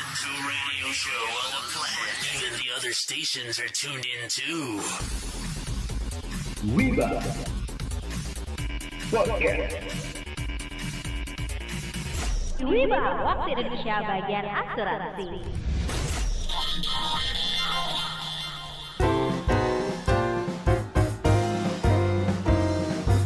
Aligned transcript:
listen 0.00 0.26
to 0.26 0.42
a 0.42 0.48
radio 0.48 0.92
show 0.92 1.10
on 1.10 1.50
the 1.50 1.62
planet. 1.72 2.36
Even 2.36 2.58
the 2.58 2.76
other 2.76 2.92
stations 2.92 3.58
are 3.58 3.68
tuned 3.68 4.06
in 4.06 4.28
too. 4.28 4.80
Wiba 6.72 7.20
Podcast 9.10 9.76
Wiba, 12.60 13.00
waktu 13.24 13.48
Indonesia 13.56 13.96
bagian 14.04 14.44
asuransi. 14.44 15.28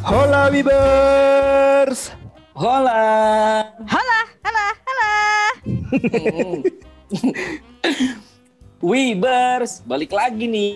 Hola 0.05 0.51
Wibers 0.51 2.15
Hola. 2.55 3.64
Halo. 5.95 6.59
Wibers, 8.85 9.81
balik 9.87 10.11
lagi 10.11 10.45
nih 10.51 10.71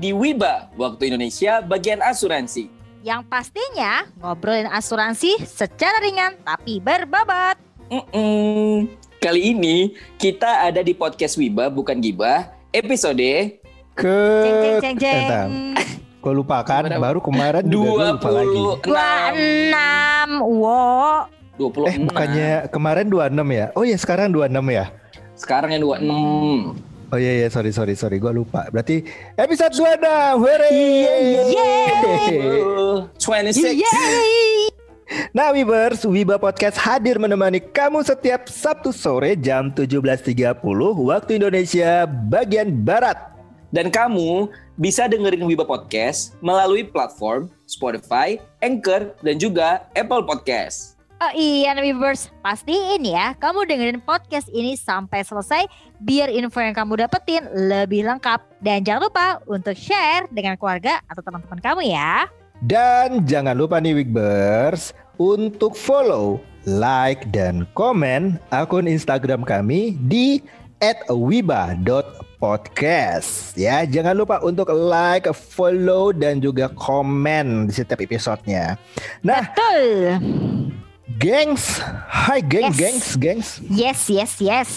di 0.00 0.10
Wiba, 0.16 0.72
waktu 0.80 1.12
Indonesia 1.12 1.60
bagian 1.60 2.00
asuransi. 2.00 2.72
Yang 3.04 3.20
pastinya 3.28 4.08
ngobrolin 4.18 4.66
asuransi 4.70 5.36
secara 5.44 6.00
ringan 6.00 6.40
tapi 6.42 6.80
berbobot. 6.80 7.60
Mm-mm. 7.92 8.88
Kali 9.20 9.52
ini 9.52 9.92
kita 10.16 10.66
ada 10.66 10.80
di 10.80 10.96
podcast 10.96 11.36
Wiba 11.36 11.68
bukan 11.68 12.00
Gibah, 12.00 12.50
episode 12.72 13.60
Ke 13.92 14.18
Jeng 14.42 14.80
jeng 14.80 14.96
jeng 14.96 15.50
Gue 16.22 16.32
lupa 16.32 16.64
kan? 16.64 16.88
Baru 16.88 17.20
kemarin 17.20 17.66
juga 17.66 17.90
gue 17.90 18.06
lupa 18.16 18.28
lagi 18.30 18.58
26. 18.86 18.88
Dua 18.88 19.10
enam, 19.36 20.28
wo. 20.46 21.26
26. 21.58 21.88
Eh 21.88 21.96
bukannya 22.02 22.50
kemarin 22.68 23.06
26 23.08 23.36
ya 23.52 23.66
Oh 23.76 23.84
iya 23.84 23.96
sekarang 23.96 24.32
26 24.32 24.52
ya 24.70 24.86
Sekarang 25.36 25.70
yang 25.72 25.82
26. 25.84 27.12
Oh 27.12 27.18
iya 27.20 27.44
iya 27.44 27.48
sorry 27.52 27.70
sorry 27.70 27.92
sorry 27.92 28.16
gue 28.16 28.32
lupa 28.32 28.72
Berarti 28.72 29.04
episode 29.36 29.76
26 29.76 30.40
Hore 30.40 30.68
Uh, 32.32 33.08
26. 33.20 33.84
Yeay. 33.84 34.72
Nah 35.36 35.52
Wibers, 35.52 36.08
Wiba 36.08 36.40
Podcast 36.40 36.80
hadir 36.80 37.20
menemani 37.20 37.60
kamu 37.60 38.00
setiap 38.00 38.48
Sabtu 38.48 38.96
sore 38.96 39.36
jam 39.36 39.68
17.30 39.68 40.56
waktu 40.98 41.30
Indonesia 41.36 42.08
bagian 42.08 42.72
Barat. 42.80 43.20
Dan 43.72 43.92
kamu 43.92 44.48
bisa 44.76 45.04
dengerin 45.08 45.44
Wiba 45.44 45.68
Podcast 45.68 46.32
melalui 46.40 46.84
platform 46.84 47.52
Spotify, 47.64 48.40
Anchor, 48.60 49.12
dan 49.20 49.36
juga 49.36 49.84
Apple 49.92 50.24
Podcast. 50.24 50.91
Oh 51.22 51.30
iya 51.38 51.70
Nabibers, 51.70 52.34
pastiin 52.42 53.06
ya 53.06 53.38
kamu 53.38 53.62
dengerin 53.70 54.02
podcast 54.02 54.50
ini 54.50 54.74
sampai 54.74 55.22
selesai 55.22 55.70
biar 56.02 56.26
info 56.26 56.58
yang 56.58 56.74
kamu 56.74 57.06
dapetin 57.06 57.46
lebih 57.46 58.02
lengkap. 58.10 58.42
Dan 58.58 58.82
jangan 58.82 59.06
lupa 59.06 59.38
untuk 59.46 59.78
share 59.78 60.26
dengan 60.34 60.58
keluarga 60.58 60.98
atau 61.06 61.22
teman-teman 61.22 61.62
kamu 61.62 61.94
ya. 61.94 62.26
Dan 62.58 63.22
jangan 63.22 63.54
lupa 63.54 63.78
nih 63.78 64.02
Wigbers 64.02 64.98
untuk 65.14 65.78
follow, 65.78 66.42
like, 66.66 67.22
dan 67.30 67.70
komen 67.78 68.42
akun 68.50 68.90
Instagram 68.90 69.46
kami 69.46 69.94
di 70.10 70.42
@wiba.podcast 71.06 73.54
ya. 73.54 73.86
Jangan 73.86 74.18
lupa 74.18 74.42
untuk 74.42 74.74
like, 74.74 75.30
follow, 75.30 76.10
dan 76.10 76.42
juga 76.42 76.66
komen 76.74 77.70
di 77.70 77.72
setiap 77.78 78.02
episodenya. 78.02 78.74
Nah, 79.22 79.46
Betul. 79.54 80.18
Gengs, 81.12 81.80
hai 82.06 82.40
geng, 82.40 82.68
Yes. 82.68 82.76
gengs, 82.76 83.06
gengs. 83.16 83.48
Yes, 83.64 84.00
yes, 84.06 84.32
yes. 84.38 84.70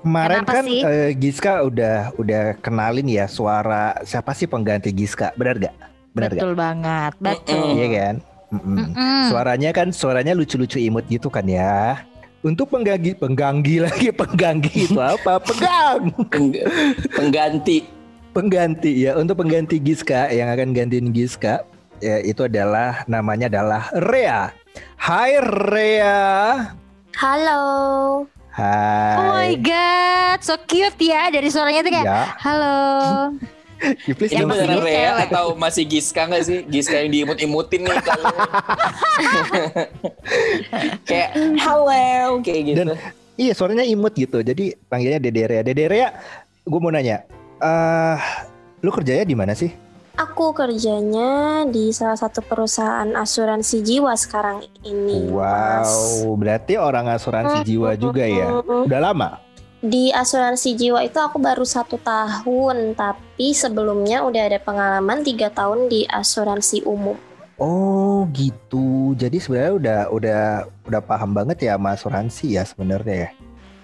Kemarin 0.00 0.44
Kenapa 0.44 0.52
kan 0.52 0.64
sih? 0.64 0.80
eh, 0.80 1.10
Giska 1.12 1.52
udah 1.62 1.96
udah 2.14 2.42
kenalin 2.60 3.08
ya 3.08 3.26
suara 3.26 3.98
siapa 4.02 4.30
sih 4.32 4.46
pengganti 4.46 4.90
Giska, 4.90 5.34
benar 5.34 5.58
gak? 5.58 5.74
Benar 6.12 6.30
gak? 6.30 6.38
Betul 6.38 6.52
banget, 6.54 7.12
betul. 7.18 7.64
Iya 7.74 7.86
kan? 7.90 8.14
Mm-mm. 8.46 8.76
Mm-mm. 8.86 9.22
Suaranya 9.26 9.70
kan 9.72 9.90
suaranya 9.90 10.30
lucu-lucu 10.30 10.78
imut 10.78 11.02
gitu 11.06 11.26
kan 11.26 11.42
ya. 11.42 11.98
Untuk 12.40 12.70
pengganggi 12.70 13.18
pengganggi 13.18 13.82
lagi 13.88 14.14
pengganggi 14.14 14.86
itu 14.86 15.00
apa? 15.00 15.42
Penggang. 15.42 16.14
Peng- 16.30 16.54
pengganti. 17.10 17.78
Pengganti 18.30 18.92
ya. 19.02 19.18
Untuk 19.18 19.42
pengganti 19.42 19.82
Giska 19.82 20.30
yang 20.30 20.46
akan 20.46 20.70
gantiin 20.70 21.10
Giska 21.10 21.66
ya, 21.98 22.22
itu 22.22 22.46
adalah 22.46 23.02
namanya 23.10 23.50
adalah 23.50 23.90
Rea. 23.90 24.54
Hai 24.96 25.38
Rea. 25.40 26.24
Halo. 27.14 27.62
Hai. 28.50 29.14
Oh 29.16 29.24
my 29.30 29.52
god, 29.60 30.40
so 30.40 30.56
cute 30.64 30.96
ya 30.98 31.28
dari 31.28 31.52
suaranya 31.52 31.84
tuh 31.84 31.92
kayak 31.92 32.06
Ya, 32.08 32.20
halo. 32.40 32.76
ya 34.08 34.14
please 34.16 34.32
Ini 34.32 34.40
don't 34.40 34.50
beneran. 34.50 34.80
Rea 34.80 35.12
atau 35.28 35.52
masih 35.52 35.84
Giska 35.84 36.24
nggak 36.24 36.42
sih? 36.42 36.58
Giska 36.64 36.96
yang 36.96 37.12
diimut-imutin 37.12 37.84
nih 37.84 38.00
kalau 38.00 38.24
kayak 41.08 41.30
halo 41.60 42.40
kayak 42.40 42.62
gitu. 42.66 42.76
Dan 42.80 42.88
iya 43.36 43.52
suaranya 43.52 43.84
imut 43.84 44.16
gitu. 44.16 44.40
Jadi 44.40 44.72
panggilnya 44.88 45.20
Dede 45.20 45.44
Rea. 45.44 45.60
Dede 45.60 45.84
Rea, 45.86 46.08
gue 46.64 46.80
mau 46.80 46.88
nanya. 46.88 47.24
eh 47.56 48.18
lu 48.80 48.92
kerjanya 48.92 49.24
di 49.24 49.32
mana 49.32 49.52
sih? 49.52 49.72
Aku 50.16 50.56
kerjanya 50.56 51.68
di 51.68 51.92
salah 51.92 52.16
satu 52.16 52.40
perusahaan 52.40 53.04
asuransi 53.12 53.84
jiwa 53.84 54.16
sekarang 54.16 54.64
ini. 54.80 55.28
Mas. 55.28 55.92
Wow, 56.24 56.32
berarti 56.40 56.80
orang 56.80 57.12
asuransi 57.12 57.60
jiwa 57.68 57.92
juga 58.00 58.24
ya. 58.24 58.64
Udah 58.64 59.00
lama? 59.12 59.44
Di 59.84 60.08
asuransi 60.16 60.72
jiwa 60.72 61.04
itu 61.04 61.20
aku 61.20 61.36
baru 61.36 61.68
satu 61.68 62.00
tahun, 62.00 62.96
tapi 62.96 63.52
sebelumnya 63.52 64.24
udah 64.24 64.42
ada 64.48 64.56
pengalaman 64.56 65.20
tiga 65.20 65.52
tahun 65.52 65.92
di 65.92 66.08
asuransi 66.08 66.88
umum. 66.88 67.20
Oh 67.60 68.24
gitu. 68.32 69.12
Jadi 69.20 69.36
sebenarnya 69.36 69.72
udah 69.76 70.00
udah 70.16 70.42
udah 70.88 71.00
paham 71.04 71.36
banget 71.36 71.68
ya 71.68 71.76
sama 71.76 71.92
asuransi 71.92 72.56
ya 72.56 72.64
sebenarnya 72.64 73.16
ya. 73.28 73.30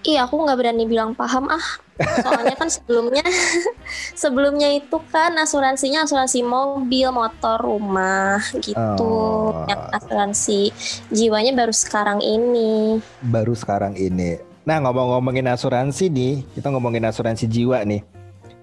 Iya, 0.03 0.27
aku 0.27 0.35
nggak 0.35 0.59
berani 0.59 0.83
bilang 0.83 1.15
paham 1.15 1.47
ah. 1.47 1.65
Soalnya 1.95 2.59
kan 2.59 2.67
sebelumnya 2.67 3.23
sebelumnya 4.23 4.67
itu 4.75 4.99
kan 5.07 5.31
asuransinya 5.39 6.03
asuransi 6.03 6.43
mobil, 6.43 7.07
motor, 7.15 7.61
rumah 7.61 8.43
gitu. 8.59 9.13
Oh. 9.55 9.63
Yang 9.69 9.81
asuransi 9.95 10.59
jiwanya 11.07 11.55
baru 11.55 11.71
sekarang 11.71 12.19
ini. 12.19 12.99
Baru 13.23 13.55
sekarang 13.55 13.95
ini. 13.95 14.43
Nah 14.67 14.83
ngomong-ngomongin 14.83 15.47
asuransi 15.47 16.11
nih, 16.11 16.43
kita 16.55 16.67
ngomongin 16.71 17.07
asuransi 17.07 17.47
jiwa 17.47 17.83
nih. 17.87 18.03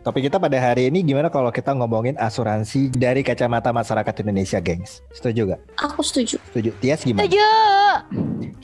Topik 0.01 0.33
kita 0.33 0.41
pada 0.41 0.57
hari 0.57 0.89
ini 0.89 1.05
gimana 1.05 1.29
kalau 1.29 1.53
kita 1.53 1.77
ngomongin 1.77 2.17
asuransi 2.17 2.89
dari 2.89 3.21
kacamata 3.21 3.69
masyarakat 3.69 4.25
Indonesia, 4.25 4.57
gengs? 4.57 5.05
Setuju 5.13 5.53
gak? 5.53 5.61
Aku 5.77 6.01
setuju. 6.01 6.41
Setuju. 6.41 6.73
Tias 6.81 7.05
gimana? 7.05 7.29
Setuju. 7.29 7.49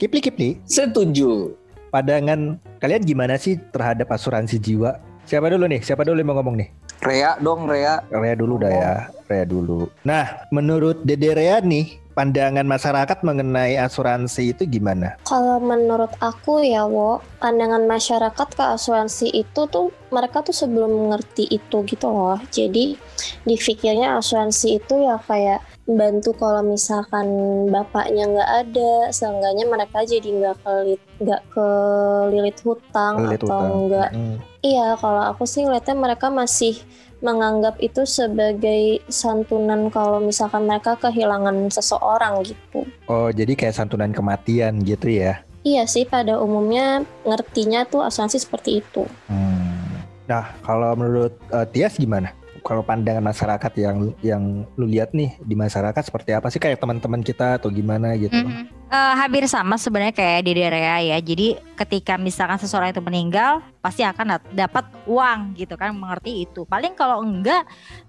Kipli 0.01 0.19
Kipli, 0.21 0.49
Setuju. 0.65 1.53
pandangan 1.93 2.57
kalian 2.77 3.03
gimana 3.03 3.35
sih 3.37 3.57
terhadap 3.73 4.09
asuransi 4.13 4.61
jiwa? 4.61 4.97
Siapa 5.27 5.51
dulu 5.51 5.67
nih? 5.67 5.83
Siapa 5.83 6.07
dulu 6.07 6.17
yang 6.21 6.29
mau 6.31 6.39
ngomong 6.39 6.55
nih? 6.55 6.69
Rea 7.03 7.37
dong 7.37 7.69
Rea. 7.69 8.01
Rea 8.09 8.33
dulu 8.33 8.57
dah 8.57 8.71
ya, 8.71 8.93
Rea 9.29 9.45
dulu. 9.45 9.91
Nah, 10.07 10.47
menurut 10.49 11.05
Dede 11.05 11.35
Rea 11.35 11.61
nih, 11.61 11.99
pandangan 12.17 12.65
masyarakat 12.65 13.21
mengenai 13.21 13.77
asuransi 13.77 14.57
itu 14.57 14.65
gimana? 14.65 15.21
Kalau 15.29 15.61
menurut 15.61 16.09
aku 16.17 16.65
ya, 16.65 16.89
Wo, 16.89 17.21
pandangan 17.37 17.85
masyarakat 17.85 18.47
ke 18.49 18.63
asuransi 18.65 19.29
itu 19.29 19.69
tuh 19.69 19.93
mereka 20.09 20.41
tuh 20.41 20.57
sebelum 20.57 20.89
mengerti 20.89 21.45
itu 21.45 21.85
gitu 21.85 22.07
loh. 22.09 22.41
Jadi 22.49 22.97
dipikirnya 23.45 24.17
asuransi 24.17 24.81
itu 24.81 25.05
ya 25.05 25.21
kayak 25.21 25.61
bantu 25.87 26.35
kalau 26.35 26.59
misalkan 26.67 27.27
bapaknya 27.71 28.27
nggak 28.27 28.51
ada, 28.67 28.93
seenggaknya 29.15 29.63
mereka 29.71 30.03
jadi 30.03 30.27
nggak 30.27 30.57
kelit 30.59 31.01
nggak 31.23 31.41
kelilit 31.55 32.57
hutang 32.61 33.15
Lilit 33.23 33.39
atau 33.39 33.47
utang. 33.47 33.71
nggak 33.87 34.09
Mm. 34.11 34.37
Iya, 34.67 34.99
kalau 34.99 35.23
aku 35.31 35.47
sih 35.47 35.63
ngeliatnya 35.63 35.95
mereka 35.95 36.27
masih 36.27 36.75
menganggap 37.23 37.79
itu 37.81 38.03
sebagai 38.03 39.01
santunan 39.09 39.89
kalau 39.89 40.19
misalkan 40.21 40.67
mereka 40.67 40.99
kehilangan 40.99 41.71
seseorang 41.71 42.45
gitu. 42.45 42.85
Oh, 43.09 43.31
jadi 43.31 43.57
kayak 43.57 43.79
santunan 43.79 44.11
kematian 44.13 44.83
gitu 44.83 45.09
ya? 45.09 45.41
Iya 45.65 45.83
sih, 45.89 46.05
pada 46.05 46.37
umumnya 46.37 47.03
ngertinya 47.25 47.87
tuh 47.89 48.05
asuransi 48.05 48.37
seperti 48.37 48.83
itu. 48.85 49.03
Hmm. 49.27 50.03
Nah, 50.27 50.51
kalau 50.61 50.93
menurut 50.93 51.33
eh, 51.49 51.67
Tias 51.71 51.95
gimana? 51.97 52.36
Kalau 52.67 52.83
pandangan 52.83 53.23
masyarakat 53.23 53.71
yang 53.79 54.11
yang 54.19 54.43
lu 54.75 54.83
lihat 54.91 55.15
nih 55.15 55.39
di 55.39 55.55
masyarakat 55.55 56.03
seperti 56.03 56.35
apa 56.35 56.51
sih 56.51 56.59
kayak 56.59 56.83
teman-teman 56.83 57.23
kita 57.23 57.55
atau 57.55 57.71
gimana 57.71 58.11
gitu? 58.19 58.35
Mhm. 58.35 58.77
Eh, 58.87 59.13
hampir 59.19 59.43
sama 59.47 59.75
sebenarnya 59.75 60.15
kayak 60.15 60.47
di 60.47 60.51
daerah 60.55 60.99
ya. 60.99 61.15
Jadi 61.19 61.55
ketika 61.79 62.15
misalkan 62.15 62.55
seseorang 62.55 62.91
itu 62.91 62.99
meninggal, 62.99 63.63
pasti 63.79 64.03
akan 64.03 64.35
dap- 64.35 64.51
dapat 64.51 64.85
uang 65.07 65.59
gitu 65.59 65.75
kan, 65.79 65.95
mengerti 65.95 66.47
itu. 66.47 66.67
Paling 66.67 66.95
kalau 66.95 67.23
enggak, 67.23 67.63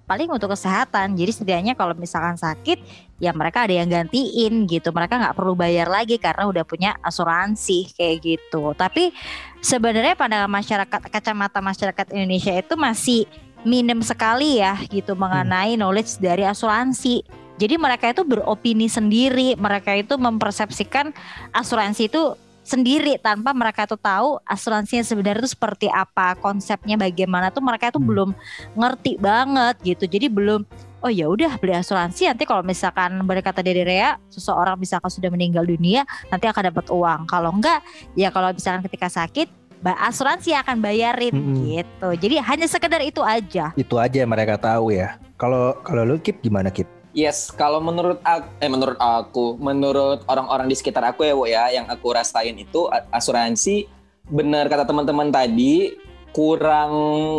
paling 0.07 0.31
untuk 0.31 0.55
kesehatan. 0.55 1.19
Jadi 1.19 1.31
setidaknya 1.35 1.75
kalau 1.75 1.99
misalkan 1.99 2.35
sakit, 2.39 2.79
ya 3.19 3.35
mereka 3.35 3.67
ada 3.67 3.75
yang 3.75 3.91
gantiin 3.91 4.71
gitu. 4.71 4.95
Mereka 4.95 5.19
nggak 5.19 5.35
perlu 5.35 5.59
bayar 5.59 5.91
lagi 5.91 6.15
karena 6.15 6.47
udah 6.47 6.63
punya 6.63 6.95
asuransi 7.03 7.95
kayak 7.99 8.17
gitu. 8.23 8.71
Tapi 8.79 9.11
sebenarnya 9.59 10.15
pandangan 10.15 10.51
masyarakat, 10.51 11.01
kacamata 11.11 11.59
masyarakat 11.59 12.07
Indonesia 12.15 12.55
itu 12.55 12.75
masih 12.79 13.27
minim 13.67 14.03
sekali 14.05 14.63
ya 14.63 14.79
gitu 14.87 15.19
mengenai 15.19 15.75
knowledge 15.75 16.19
dari 16.23 16.47
asuransi. 16.47 17.23
Jadi 17.59 17.75
mereka 17.75 18.15
itu 18.15 18.23
beropini 18.23 18.87
sendiri, 18.87 19.59
mereka 19.59 19.91
itu 19.99 20.15
mempersepsikan 20.15 21.11
asuransi 21.51 22.07
itu 22.07 22.39
sendiri 22.63 23.17
tanpa 23.19 23.57
mereka 23.57 23.89
itu 23.89 23.97
tahu 23.97 24.39
asuransinya 24.45 25.01
sebenarnya 25.01 25.43
itu 25.43 25.57
seperti 25.57 25.89
apa, 25.89 26.37
konsepnya 26.37 27.01
bagaimana 27.01 27.49
tuh 27.49 27.65
mereka 27.65 27.89
itu 27.89 27.99
Hmm. 27.99 28.09
belum 28.13 28.31
ngerti 28.77 29.17
banget 29.19 29.75
gitu. 29.83 30.05
Jadi 30.05 30.29
belum 30.29 30.63
oh 31.03 31.11
ya 31.11 31.27
udah 31.31 31.57
beli 31.57 31.75
asuransi 31.79 32.29
nanti 32.29 32.45
kalau 32.45 32.61
misalkan 32.67 33.23
berkata 33.25 33.63
dari 33.63 33.87
Rea 33.87 34.19
seseorang 34.29 34.77
misalkan 34.77 35.09
sudah 35.09 35.31
meninggal 35.31 35.63
dunia 35.63 36.05
nanti 36.29 36.45
akan 36.47 36.75
dapat 36.75 36.87
uang. 36.93 37.21
Kalau 37.27 37.51
enggak 37.57 37.81
ya 38.15 38.29
kalau 38.29 38.53
misalkan 38.53 38.85
ketika 38.85 39.09
sakit 39.09 39.49
asuransi 39.85 40.55
akan 40.59 40.83
bayarin 40.83 41.35
Mm-mm. 41.35 41.57
gitu. 41.71 42.09
Jadi 42.19 42.37
hanya 42.43 42.67
sekedar 42.67 43.03
itu 43.03 43.23
aja. 43.23 43.71
Itu 43.79 43.99
aja 43.99 44.25
yang 44.25 44.31
mereka 44.31 44.59
tahu 44.59 44.91
ya. 44.91 45.19
Kalau 45.39 45.79
kalau 45.87 46.03
lu 46.03 46.17
Kip 46.19 46.43
gimana 46.43 46.71
Kip? 46.71 46.91
Yes, 47.17 47.51
kalau 47.51 47.83
menurut 47.83 48.21
aku, 48.23 48.47
eh 48.63 48.71
menurut 48.71 48.99
aku, 49.01 49.59
menurut 49.59 50.23
orang-orang 50.29 50.71
di 50.71 50.77
sekitar 50.77 51.03
aku 51.03 51.27
ya, 51.27 51.35
Wo 51.35 51.49
ya, 51.49 51.67
yang 51.73 51.89
aku 51.91 52.15
rasain 52.15 52.55
itu 52.55 52.87
asuransi 53.11 53.89
benar 54.29 54.69
kata 54.69 54.85
teman-teman 54.85 55.33
tadi 55.33 55.97
kurang 56.37 56.93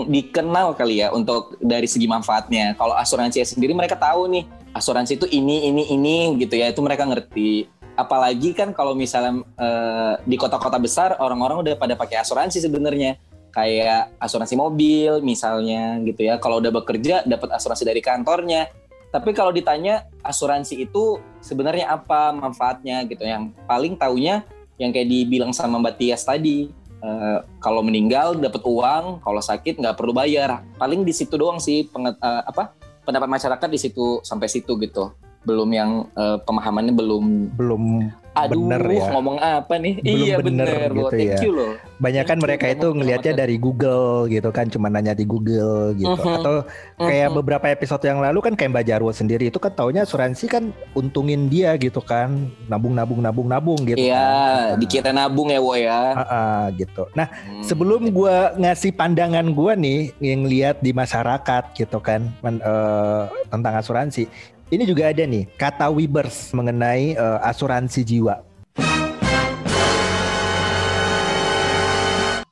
dikenal 0.09 0.73
kali 0.73 1.05
ya 1.05 1.13
untuk 1.13 1.55
dari 1.61 1.85
segi 1.85 2.09
manfaatnya. 2.09 2.75
Kalau 2.75 2.97
asuransi 2.97 3.45
sendiri 3.45 3.71
mereka 3.71 3.95
tahu 3.95 4.27
nih, 4.27 4.43
asuransi 4.73 5.21
itu 5.21 5.27
ini 5.31 5.69
ini 5.69 5.83
ini 5.93 6.15
gitu 6.41 6.59
ya, 6.59 6.73
itu 6.73 6.81
mereka 6.81 7.05
ngerti. 7.05 7.69
Apalagi 7.99 8.55
kan 8.55 8.71
kalau 8.71 8.95
misalnya 8.95 9.43
eh, 9.59 10.13
di 10.23 10.39
kota-kota 10.39 10.79
besar 10.79 11.19
orang-orang 11.19 11.67
udah 11.67 11.73
pada 11.75 11.99
pakai 11.99 12.23
asuransi 12.23 12.63
sebenarnya. 12.63 13.19
Kayak 13.51 14.15
asuransi 14.23 14.55
mobil 14.55 15.19
misalnya 15.19 15.99
gitu 16.07 16.23
ya. 16.23 16.39
Kalau 16.39 16.63
udah 16.63 16.71
bekerja 16.71 17.27
dapat 17.27 17.59
asuransi 17.59 17.83
dari 17.83 17.99
kantornya. 17.99 18.71
Tapi 19.09 19.35
kalau 19.35 19.49
ditanya 19.51 20.07
asuransi 20.23 20.85
itu 20.85 21.19
sebenarnya 21.43 21.91
apa 21.91 22.29
manfaatnya 22.31 23.03
gitu 23.09 23.25
yang 23.25 23.51
paling 23.65 23.97
taunya 23.97 24.45
yang 24.77 24.93
kayak 24.95 25.09
dibilang 25.09 25.51
sama 25.51 25.81
Mbak 25.81 25.97
Tias 25.97 26.23
tadi 26.23 26.69
eh, 27.03 27.39
kalau 27.59 27.81
meninggal 27.81 28.37
dapat 28.37 28.63
uang, 28.63 29.19
kalau 29.19 29.41
sakit 29.41 29.81
nggak 29.81 29.97
perlu 29.97 30.13
bayar. 30.15 30.63
Paling 30.77 31.03
di 31.03 31.11
situ 31.11 31.35
doang 31.35 31.59
sih 31.59 31.89
penget- 31.89 32.21
eh, 32.21 32.43
apa 32.47 32.77
pendapat 33.03 33.27
masyarakat 33.27 33.69
di 33.73 33.79
situ 33.81 34.21
sampai 34.21 34.47
situ 34.47 34.77
gitu. 34.77 35.09
Belum 35.39 35.69
yang 35.71 35.91
eh, 36.13 36.37
pemahamannya 36.43 36.91
belum 36.91 37.25
Belum 37.55 37.83
aduh 38.29 38.55
Bener 38.55 38.79
ya. 38.87 39.09
ngomong 39.11 39.37
apa 39.41 39.73
nih? 39.75 39.99
Belum 39.99 40.15
iya 40.23 40.35
bener 40.39 40.67
bener, 40.69 40.89
loh. 40.93 41.09
gitu 41.11 41.15
Thank 41.17 41.33
ya. 41.33 41.39
you 41.43 41.51
loh. 41.51 41.73
banyak 41.99 42.23
kan 42.23 42.39
mereka 42.39 42.65
itu 42.71 42.87
ngelihatnya 42.95 43.33
dari 43.35 43.59
Google 43.59 44.31
gitu 44.31 44.55
kan, 44.55 44.71
cuma 44.71 44.87
nanya 44.87 45.11
di 45.11 45.27
Google 45.27 45.91
gitu. 45.99 46.15
Mhm. 46.15 46.35
Atau 46.39 46.63
kayak 46.95 47.27
Mhm. 47.27 47.35
beberapa 47.35 47.67
episode 47.67 47.99
yang 48.07 48.23
lalu 48.23 48.39
kan 48.39 48.55
kayak 48.55 48.71
Mbak 48.71 48.85
Jarwo 48.87 49.11
sendiri 49.11 49.51
itu 49.51 49.59
kan 49.59 49.75
taunya 49.75 50.07
asuransi 50.07 50.47
kan 50.47 50.71
untungin 50.95 51.51
dia 51.51 51.75
gitu 51.75 51.99
kan, 51.99 52.47
nabung 52.71 52.95
nabung 52.95 53.19
nabung 53.19 53.51
nabung 53.51 53.83
gitu. 53.83 53.99
Iya, 53.99 54.15
kan. 54.15 54.79
dikira 54.79 55.11
nabung 55.11 55.51
ya, 55.51 55.59
Wo 55.59 55.75
ya. 55.75 55.99
Ah, 56.15 56.71
gitu. 56.71 57.03
Nah, 57.11 57.27
Hmm. 57.27 57.67
sebelum 57.67 58.07
gua 58.09 58.55
ngasih 58.55 58.95
pandangan 58.95 59.51
gua 59.51 59.75
nih 59.75 60.15
yang 60.23 60.47
lihat 60.47 60.79
di 60.79 60.95
masyarakat 60.95 61.75
gitu 61.75 61.99
kan 61.99 62.31
men- 62.39 62.63
eh, 62.63 63.23
tentang 63.51 63.75
asuransi. 63.75 64.31
Ini 64.69 64.85
juga 64.85 65.09
ada 65.09 65.25
nih 65.25 65.49
kata 65.57 65.89
Webers 65.89 66.53
mengenai 66.53 67.17
eh, 67.17 67.39
asuransi 67.41 68.05
jiwa. 68.05 68.45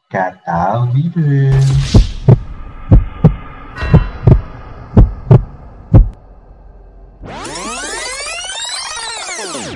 Kata 0.10 0.90
Webers. 0.98 1.70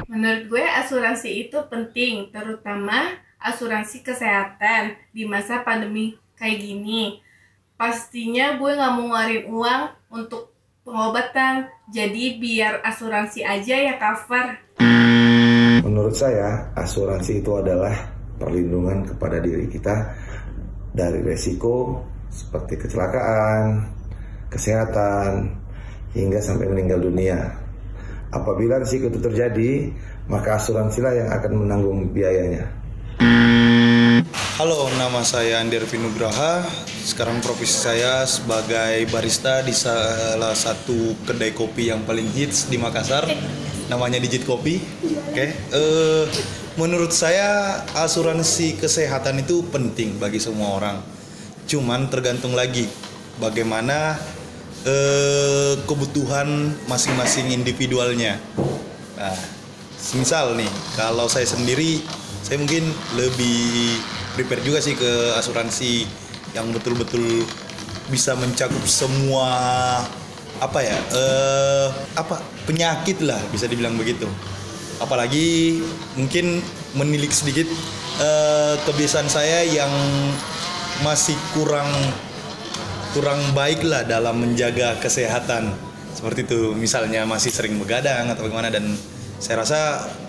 Menurut 0.09 0.43
gue 0.49 0.65
asuransi 0.65 1.45
itu 1.45 1.61
penting, 1.69 2.33
terutama 2.33 3.21
asuransi 3.37 4.01
kesehatan 4.01 4.97
di 5.13 5.29
masa 5.29 5.61
pandemi 5.61 6.17
kayak 6.41 6.57
gini. 6.57 7.21
Pastinya 7.77 8.57
gue 8.57 8.71
nggak 8.73 8.93
mau 8.97 9.13
ngeluarin 9.13 9.45
uang 9.45 9.81
untuk 10.09 10.50
pengobatan, 10.81 11.69
jadi 11.93 12.41
biar 12.41 12.73
asuransi 12.81 13.45
aja 13.45 13.75
ya 13.77 13.95
cover. 14.01 14.57
Menurut 15.85 16.15
saya, 16.17 16.73
asuransi 16.73 17.45
itu 17.45 17.51
adalah 17.53 17.93
perlindungan 18.41 19.05
kepada 19.05 19.37
diri 19.37 19.69
kita 19.69 19.93
dari 20.89 21.21
resiko 21.21 22.01
seperti 22.33 22.81
kecelakaan, 22.81 23.85
kesehatan, 24.49 25.53
hingga 26.17 26.41
sampai 26.41 26.65
meninggal 26.65 26.97
dunia. 26.97 27.37
Apabila 28.31 28.79
risiko 28.81 29.11
itu 29.11 29.19
terjadi, 29.21 29.91
maka 30.31 30.57
asuransilah 30.57 31.13
yang 31.13 31.29
akan 31.29 31.67
menanggung 31.67 32.09
biayanya. 32.09 32.80
Halo, 34.61 34.85
nama 34.93 35.25
saya 35.25 35.57
Andir 35.57 35.81
Pinugraha. 35.89 36.61
Sekarang 36.85 37.41
profesi 37.41 37.81
saya 37.81 38.29
sebagai 38.29 39.09
barista 39.09 39.65
di 39.65 39.73
salah 39.73 40.53
satu 40.53 41.17
kedai 41.25 41.49
kopi 41.49 41.89
yang 41.89 42.05
paling 42.05 42.29
hits 42.29 42.69
di 42.69 42.77
Makassar. 42.77 43.25
Namanya 43.89 44.21
Digit 44.21 44.45
Kopi. 44.45 44.77
Oke. 45.33 45.57
Eh, 45.57 46.25
menurut 46.77 47.09
saya 47.09 47.81
asuransi 48.05 48.77
kesehatan 48.77 49.41
itu 49.41 49.65
penting 49.73 50.21
bagi 50.21 50.37
semua 50.37 50.77
orang. 50.77 51.01
Cuman 51.65 52.13
tergantung 52.13 52.53
lagi 52.53 52.85
bagaimana 53.41 54.13
eh, 54.85 55.73
kebutuhan 55.89 56.69
masing-masing 56.85 57.49
individualnya. 57.49 58.37
Nah, 59.17 59.41
misal 60.13 60.53
nih, 60.53 60.69
kalau 60.93 61.25
saya 61.25 61.49
sendiri, 61.49 62.05
saya 62.45 62.61
mungkin 62.61 62.93
lebih 63.17 63.97
prepare 64.35 64.63
juga 64.63 64.79
sih 64.79 64.95
ke 64.95 65.35
asuransi 65.37 66.07
yang 66.55 66.71
betul-betul 66.71 67.43
bisa 68.11 68.35
mencakup 68.35 68.83
semua 68.83 69.47
apa 70.61 70.79
ya, 70.83 70.97
eh, 71.15 71.87
apa 72.13 72.37
penyakit 72.69 73.23
lah 73.23 73.39
bisa 73.49 73.65
dibilang 73.65 73.97
begitu. 73.97 74.29
Apalagi 75.01 75.81
mungkin 76.13 76.61
menilik 76.93 77.31
sedikit 77.33 77.65
eh, 78.21 78.75
kebiasaan 78.85 79.27
saya 79.31 79.65
yang 79.65 79.89
masih 81.01 81.33
kurang 81.57 81.89
kurang 83.11 83.41
baik 83.57 83.83
lah 83.83 84.07
dalam 84.07 84.39
menjaga 84.39 84.95
kesehatan 85.01 85.73
seperti 86.15 86.45
itu 86.47 86.77
misalnya 86.77 87.25
masih 87.25 87.49
sering 87.49 87.75
begadang 87.81 88.29
atau 88.29 88.45
bagaimana 88.45 88.69
dan 88.69 88.95
saya 89.41 89.65
rasa 89.65 89.79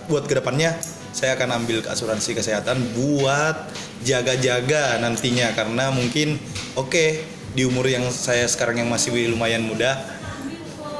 buat 0.09 0.25
ke 0.25 0.35
depannya 0.41 0.73
saya 1.13 1.37
akan 1.37 1.63
ambil 1.63 1.85
asuransi 1.85 2.33
kesehatan 2.33 2.81
buat 2.97 3.69
jaga-jaga 4.01 4.97
nantinya. 4.99 5.53
Karena 5.53 5.93
mungkin 5.93 6.41
oke 6.73 7.21
di 7.53 7.63
umur 7.63 7.85
yang 7.85 8.09
saya 8.09 8.49
sekarang 8.49 8.81
yang 8.81 8.89
masih 8.89 9.13
lumayan 9.29 9.61
muda 9.61 10.01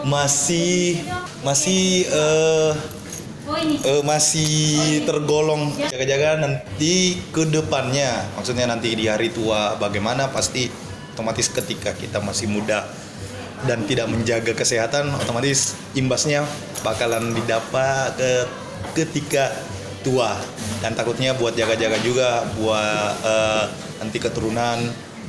masih 0.05 0.99
masih 1.41 2.05
eh, 2.07 2.71
eh, 3.89 4.03
masih 4.05 5.01
tergolong. 5.09 5.73
Jaga-jaga 5.75 6.45
nanti 6.45 7.19
ke 7.33 7.49
depannya. 7.49 8.23
Maksudnya 8.37 8.69
nanti 8.69 8.93
di 8.93 9.09
hari 9.09 9.33
tua 9.33 9.75
bagaimana 9.81 10.29
pasti 10.29 10.69
otomatis 11.13 11.49
ketika 11.49 11.93
kita 11.97 12.21
masih 12.21 12.49
muda 12.49 12.85
dan 13.63 13.87
tidak 13.87 14.11
menjaga 14.11 14.51
kesehatan 14.51 15.13
otomatis 15.15 15.77
imbasnya 15.95 16.43
bakalan 16.83 17.31
didapat 17.31 18.11
ke 18.19 18.31
ketika 18.91 19.55
tua 20.03 20.35
dan 20.83 20.93
takutnya 20.93 21.31
buat 21.33 21.55
jaga-jaga 21.55 21.97
juga 22.03 22.43
buat 22.59 23.13
eh, 23.23 23.65
nanti 24.03 24.19
keturunan 24.19 24.77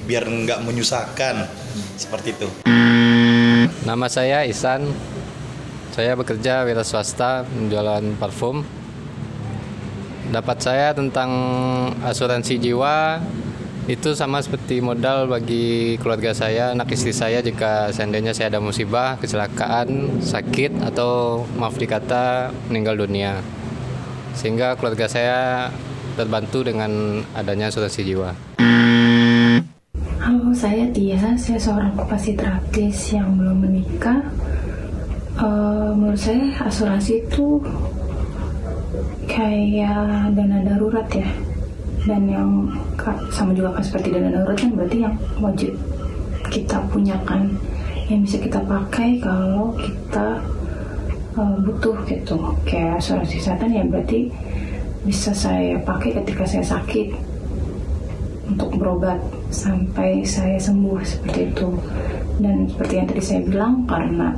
biar 0.04 0.26
nggak 0.26 0.61
menyusahkan 0.66 1.49
seperti 1.97 2.37
itu. 2.37 2.49
Nama 3.85 4.07
saya 4.11 4.45
Isan. 4.45 4.90
Saya 5.95 6.19
bekerja 6.19 6.66
wira 6.66 6.83
swasta 6.83 7.47
menjualan 7.47 8.02
parfum. 8.19 8.66
Dapat 10.35 10.59
saya 10.59 10.90
tentang 10.90 11.31
asuransi 12.02 12.59
jiwa 12.59 13.23
itu 13.85 14.16
sama 14.16 14.40
seperti 14.40 14.81
modal 14.81 15.28
bagi 15.28 16.00
keluarga 16.00 16.33
saya, 16.33 16.73
anak 16.73 16.88
istri 16.97 17.12
saya 17.12 17.45
jika 17.45 17.93
seandainya 17.93 18.33
saya 18.33 18.49
ada 18.49 18.59
musibah, 18.59 19.21
kecelakaan, 19.21 20.19
sakit 20.25 20.81
atau 20.81 21.45
maaf 21.61 21.76
dikata 21.76 22.49
meninggal 22.73 23.04
dunia. 23.04 23.45
Sehingga 24.35 24.75
keluarga 24.75 25.07
saya 25.07 25.71
terbantu 26.19 26.67
dengan 26.67 27.23
adanya 27.35 27.71
asuransi 27.71 28.00
jiwa. 28.07 28.31
Halo, 30.23 30.50
saya 30.55 30.87
Tia. 30.95 31.19
Saya 31.38 31.59
seorang 31.59 31.95
terapis 32.38 33.14
yang 33.14 33.35
belum 33.38 33.67
menikah. 33.67 34.21
Eh, 35.35 35.91
menurut 35.95 36.19
saya 36.19 36.55
asuransi 36.62 37.26
itu 37.26 37.59
kayak 39.26 40.31
dana 40.35 40.59
darurat 40.62 41.07
ya. 41.11 41.26
Dan 42.05 42.29
yang 42.29 42.50
sama 43.33 43.57
juga 43.57 43.81
kan 43.81 43.83
seperti 43.83 44.14
dana 44.14 44.31
darurat 44.31 44.57
kan 44.59 44.71
berarti 44.76 44.99
yang 45.03 45.14
wajib 45.41 45.73
kita 46.53 46.79
punya 46.93 47.17
kan 47.25 47.50
yang 48.07 48.21
bisa 48.21 48.37
kita 48.37 48.61
pakai 48.62 49.17
kalau 49.19 49.73
kita 49.81 50.38
eh, 51.38 51.57
butuh 51.62 51.97
gitu. 52.07 52.37
Kayak 52.67 53.03
asuransi 53.03 53.35
kesehatan 53.43 53.71
ya 53.75 53.85
berarti 53.87 54.31
bisa 55.05 55.37
saya 55.37 55.76
pakai 55.85 56.17
ketika 56.23 56.49
saya 56.49 56.64
sakit 56.64 57.12
untuk 58.49 58.76
berobat 58.76 59.21
sampai 59.49 60.25
saya 60.25 60.57
sembuh 60.61 61.00
seperti 61.05 61.53
itu 61.53 61.69
dan 62.41 62.69
seperti 62.69 62.93
yang 62.97 63.07
tadi 63.09 63.23
saya 63.23 63.41
bilang 63.45 63.75
karena 63.88 64.37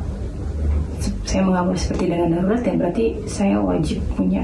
saya 1.26 1.42
menganggap 1.42 1.76
seperti 1.78 2.04
dana 2.10 2.26
darurat 2.30 2.62
ya 2.62 2.74
berarti 2.78 3.06
saya 3.26 3.56
wajib 3.58 3.98
punya 4.14 4.42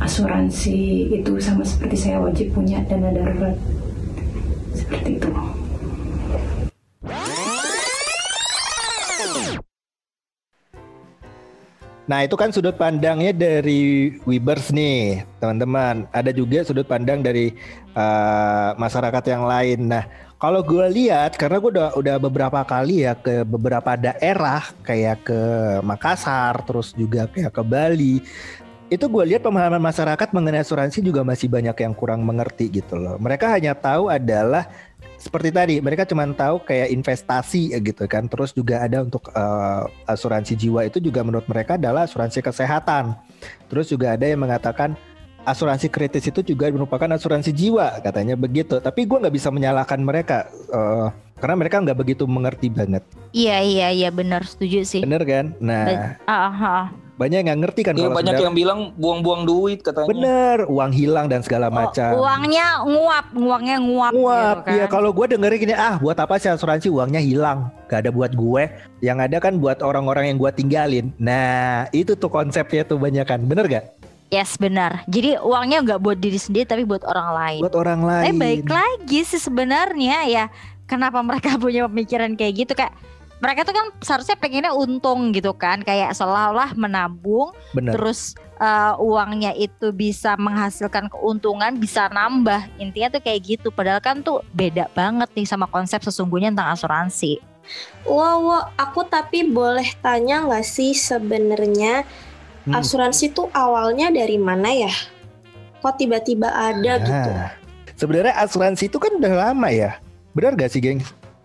asuransi 0.00 1.12
itu 1.12 1.32
sama 1.42 1.66
seperti 1.66 1.96
saya 1.98 2.18
wajib 2.22 2.50
punya 2.54 2.80
dana 2.86 3.10
darurat 3.10 3.56
seperti 4.74 5.18
itu 5.18 5.30
Nah 12.10 12.26
itu 12.26 12.34
kan 12.34 12.50
sudut 12.50 12.74
pandangnya 12.74 13.30
dari 13.30 14.10
Webers 14.26 14.74
nih 14.74 15.22
teman-teman. 15.38 16.10
Ada 16.10 16.34
juga 16.34 16.66
sudut 16.66 16.82
pandang 16.82 17.22
dari 17.22 17.54
uh, 17.94 18.74
masyarakat 18.74 19.24
yang 19.30 19.46
lain. 19.46 19.94
Nah 19.94 20.10
kalau 20.42 20.58
gue 20.66 20.90
lihat 20.90 21.38
karena 21.38 21.62
gue 21.62 21.70
udah 21.70 21.94
udah 21.94 22.16
beberapa 22.18 22.66
kali 22.66 23.06
ya 23.06 23.14
ke 23.14 23.46
beberapa 23.46 23.94
daerah 23.94 24.74
kayak 24.82 25.22
ke 25.22 25.40
Makassar 25.86 26.66
terus 26.66 26.90
juga 26.98 27.30
kayak 27.30 27.54
ke 27.54 27.62
Bali. 27.62 28.18
Itu 28.90 29.06
gue 29.06 29.22
lihat 29.22 29.46
pemahaman 29.46 29.78
masyarakat 29.78 30.28
mengenai 30.34 30.66
asuransi 30.66 30.98
juga 30.98 31.22
masih 31.22 31.46
banyak 31.46 31.78
yang 31.78 31.94
kurang 31.94 32.26
mengerti 32.26 32.66
gitu 32.68 32.98
loh. 32.98 33.16
Mereka 33.22 33.46
hanya 33.54 33.70
tahu 33.72 34.10
adalah 34.10 34.66
seperti 35.14 35.52
tadi 35.52 35.74
mereka 35.84 36.08
cuma 36.08 36.24
tahu 36.32 36.64
kayak 36.64 36.90
investasi 36.96 37.76
gitu 37.84 38.08
kan 38.08 38.24
terus 38.24 38.56
juga 38.56 38.80
ada 38.80 39.04
untuk 39.04 39.28
uh, 39.36 39.84
asuransi 40.08 40.56
jiwa 40.56 40.88
itu 40.88 40.96
juga 40.96 41.20
menurut 41.20 41.44
mereka 41.44 41.76
adalah 41.76 42.08
asuransi 42.08 42.40
kesehatan 42.40 43.12
terus 43.68 43.92
juga 43.92 44.16
ada 44.16 44.24
yang 44.24 44.40
mengatakan 44.40 44.96
asuransi 45.44 45.92
kritis 45.92 46.24
itu 46.24 46.40
juga 46.40 46.72
merupakan 46.72 47.04
asuransi 47.12 47.52
jiwa 47.52 48.00
katanya 48.00 48.32
begitu 48.32 48.80
tapi 48.80 49.04
gue 49.04 49.20
nggak 49.20 49.34
bisa 49.36 49.52
menyalahkan 49.52 50.00
mereka 50.00 50.48
uh, 50.72 51.12
karena 51.36 51.56
mereka 51.60 51.76
nggak 51.84 51.98
begitu 52.00 52.24
mengerti 52.24 52.72
banget 52.72 53.04
Iya 53.36 53.60
iya 53.60 53.88
iya 53.92 54.08
benar 54.08 54.48
setuju 54.48 54.88
sih. 54.88 55.00
bener 55.04 55.20
kan 55.28 55.52
nah 55.60 56.16
Ah, 56.24 56.32
ah, 56.32 56.64
ah. 56.64 56.86
Banyak 57.20 57.36
yang 57.36 57.46
nggak 57.46 57.60
ngerti 57.62 57.80
kan 57.82 57.92
Iya 57.92 58.00
kalau 58.00 58.08
banyak 58.10 58.16
sebenarnya- 58.24 58.46
yang 58.46 58.56
bilang 58.56 58.80
buang-buang 58.96 59.42
duit 59.44 59.78
katanya. 59.80 60.08
bener 60.08 60.56
uang 60.64 60.90
hilang 60.90 61.26
dan 61.28 61.40
segala 61.40 61.68
macam 61.68 62.16
Uangnya 62.16 62.66
nguap, 62.80 63.26
uangnya 63.30 63.76
nguap. 63.78 64.12
Nguap, 64.12 64.40
gitu 64.56 64.60
kan. 64.64 64.72
iya 64.72 64.84
kalau 64.88 65.10
gue 65.10 65.26
dengerin 65.28 65.58
gini 65.60 65.74
ah 65.74 66.00
buat 66.00 66.16
apa 66.16 66.34
sih 66.34 66.48
asuransi 66.48 66.88
uangnya 66.88 67.20
hilang 67.20 67.68
Gak 67.86 68.00
ada 68.00 68.10
buat 68.10 68.32
gue 68.32 68.62
Yang 68.98 69.18
ada 69.20 69.36
kan 69.38 69.52
buat 69.54 69.78
orang-orang 69.80 70.32
yang 70.32 70.38
gue 70.38 70.50
tinggalin 70.50 71.12
Nah 71.16 71.52
itu 71.90 72.14
tuh 72.14 72.26
konsepnya 72.26 72.82
tuh 72.82 72.96
banyak 72.96 73.22
kan 73.22 73.42
Bener 73.42 73.68
gak? 73.68 73.84
Yes 74.28 74.54
benar. 74.54 75.02
Jadi 75.04 75.34
uangnya 75.36 75.82
nggak 75.84 76.00
buat 76.00 76.14
diri 76.16 76.38
sendiri 76.38 76.62
tapi 76.64 76.86
buat 76.86 77.02
orang 77.02 77.28
lain. 77.34 77.60
Buat 77.60 77.74
orang 77.76 78.00
lain 78.00 78.24
Tapi 78.24 78.38
baik 78.38 78.62
lagi 78.64 79.20
sih 79.20 79.36
sebenarnya 79.36 80.22
ya 80.24 80.44
kenapa 80.86 81.18
mereka 81.20 81.58
punya 81.60 81.84
pemikiran 81.84 82.32
kayak 82.32 82.54
gitu 82.56 82.72
kayak 82.72 82.94
mereka 83.40 83.64
tuh 83.64 83.74
kan 83.74 83.86
seharusnya 84.04 84.36
pengennya 84.36 84.72
untung 84.76 85.32
gitu 85.32 85.56
kan 85.56 85.80
kayak 85.80 86.12
seolah-olah 86.12 86.76
menabung 86.76 87.56
Bener 87.72 87.96
terus 87.96 88.36
uh, 88.60 88.94
uangnya 89.00 89.56
itu 89.56 89.90
bisa 89.90 90.36
menghasilkan 90.36 91.08
keuntungan 91.08 91.74
bisa 91.80 92.12
nambah 92.12 92.68
intinya 92.76 93.16
tuh 93.16 93.22
kayak 93.24 93.40
gitu 93.56 93.68
padahal 93.72 93.98
kan 94.04 94.20
tuh 94.20 94.44
beda 94.52 94.92
banget 94.92 95.32
nih 95.32 95.48
sama 95.48 95.64
konsep 95.66 96.04
sesungguhnya 96.04 96.52
tentang 96.52 96.76
asuransi 96.76 97.40
Wow, 98.02 98.66
aku 98.74 99.06
tapi 99.06 99.46
boleh 99.46 99.94
tanya 100.02 100.42
nggak 100.42 100.66
sih 100.66 100.90
sebenarnya 100.96 102.02
Hmm. 102.60 102.76
asuransi 102.76 103.32
tuh 103.32 103.48
awalnya 103.56 104.12
dari 104.12 104.36
mana 104.36 104.68
ya? 104.68 104.92
Kok 105.80 105.96
tiba-tiba 105.96 106.52
ada 106.52 107.00
gitu? 107.00 107.30
Nah, 107.32 107.56
Sebenarnya 107.96 108.36
asuransi 108.36 108.92
itu 108.92 109.00
kan 109.00 109.16
udah 109.16 109.32
lama 109.48 109.68
ya 109.72 109.96
Bener 110.36 110.52
gak 110.56 110.72
sih 110.72 110.80
geng? 110.80 111.00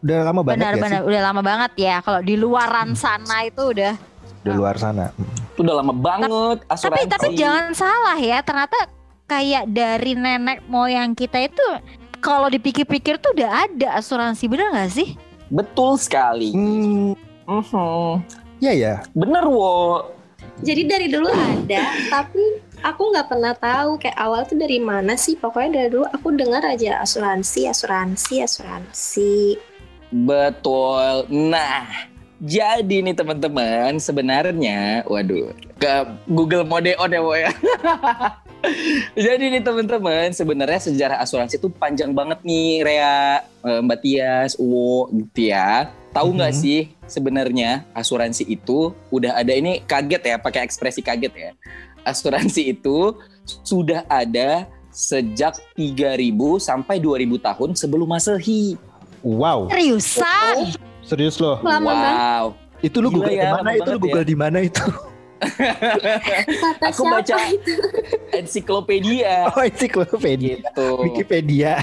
Udah 0.05 0.17
lama 0.21 0.39
banget 0.39 0.53
gak 0.53 0.61
benar-benar 0.61 1.01
sih? 1.01 1.07
udah 1.07 1.21
lama 1.23 1.41
banget 1.41 1.71
ya 1.75 1.95
kalau 1.99 2.21
di 2.21 2.35
luaran 2.35 2.89
sana 2.93 3.37
itu 3.41 3.63
udah 3.67 3.93
Di 4.39 4.51
luar 4.51 4.77
sana 4.77 5.09
Itu 5.49 5.65
udah 5.65 5.75
lama 5.75 5.91
banget 5.91 6.29
tapi 6.61 6.69
asuransi. 6.69 7.09
tapi 7.09 7.27
jangan 7.33 7.73
salah 7.73 8.13
ya 8.15 8.37
ternyata 8.39 8.77
kayak 9.25 9.65
dari 9.67 10.13
nenek 10.13 10.61
moyang 10.65 11.11
kita 11.11 11.41
itu 11.41 11.65
kalau 12.17 12.45
dipikir-pikir 12.45 13.17
tuh 13.17 13.33
udah 13.33 13.65
ada 13.65 13.97
asuransi 13.97 14.45
bener 14.45 14.69
gak 14.71 14.93
sih 14.93 15.17
Betul 15.45 15.97
sekali. 15.97 16.49
Hmm, 16.51 17.13
Mhm. 17.43 18.21
ya 18.57 18.71
ya 18.71 18.93
Bener 19.11 19.45
wo. 19.45 20.01
Jadi 20.57 20.81
dari 20.83 21.05
dulu 21.05 21.27
ada, 21.27 21.83
tapi 22.07 22.41
aku 22.79 23.11
nggak 23.11 23.27
pernah 23.27 23.53
tahu 23.53 23.99
kayak 23.99 24.15
awal 24.15 24.41
tuh 24.41 24.55
dari 24.55 24.79
mana 24.79 25.13
sih. 25.13 25.35
Pokoknya 25.35 25.69
dari 25.75 25.89
dulu 25.91 26.05
aku 26.07 26.31
dengar 26.31 26.63
aja 26.63 26.97
asuransi, 26.97 27.67
asuransi, 27.67 28.39
asuransi. 28.39 29.35
Betul. 30.15 31.27
Nah, 31.27 32.07
jadi 32.39 33.03
nih 33.03 33.11
teman-teman, 33.11 33.99
sebenarnya, 33.99 35.03
waduh, 35.11 35.51
ke 35.75 35.93
Google 36.31 36.63
Mode 36.63 36.95
on 36.95 37.11
ya, 37.11 37.19
Wo, 37.19 37.35
ya. 37.35 37.51
jadi 39.27 39.51
nih 39.51 39.59
teman-teman, 39.59 40.31
sebenarnya 40.31 40.79
sejarah 40.79 41.19
asuransi 41.19 41.59
itu 41.59 41.67
panjang 41.67 42.15
banget 42.15 42.39
nih, 42.47 42.79
Rea, 42.79 43.43
eh, 43.43 43.79
Mbak 43.83 43.99
Tias, 43.99 44.51
Uwo, 44.55 45.11
gitu 45.11 45.51
ya. 45.51 45.91
Tahu 46.15 46.31
nggak 46.31 46.53
Mhm. 46.55 46.59
sih 46.63 46.79
sebenarnya 47.11 47.83
asuransi 47.91 48.47
itu 48.47 48.95
udah 49.11 49.35
ada 49.35 49.51
ini 49.51 49.83
kaget 49.83 50.23
ya, 50.23 50.35
pakai 50.39 50.63
ekspresi 50.63 51.03
kaget 51.03 51.33
ya. 51.35 51.51
Asuransi 52.07 52.71
itu 52.71 53.19
sudah 53.43 54.07
ada 54.07 54.63
sejak 54.95 55.59
3000 55.75 56.55
sampai 56.55 57.03
2000 57.03 57.35
tahun 57.35 57.75
sebelum 57.75 58.07
Masehi. 58.07 58.79
Wow 59.25 59.73
seriusan 59.73 60.77
Serius 61.01 61.41
loh 61.41 61.57
Lama. 61.65 61.89
Wow. 61.89 62.45
Itu 62.85 63.01
lu 63.01 63.09
Google 63.09 63.33
ya, 63.33 63.49
di 63.49 63.55
mana 63.57 63.69
itu? 63.73 63.89
Lu 63.89 63.99
Google 64.01 64.25
ya. 64.25 64.29
di 64.29 64.35
mana 64.37 64.57
itu? 64.61 64.85
Kata 65.41 66.85
Aku 66.93 67.01
siapa 67.05 67.17
baca 67.21 67.35
itu? 67.49 67.73
ensiklopedia 68.33 69.49
Oh 69.49 69.61
ensiklopedia 69.65 70.61
gitu. 70.61 70.87
Wikipedia 71.01 71.81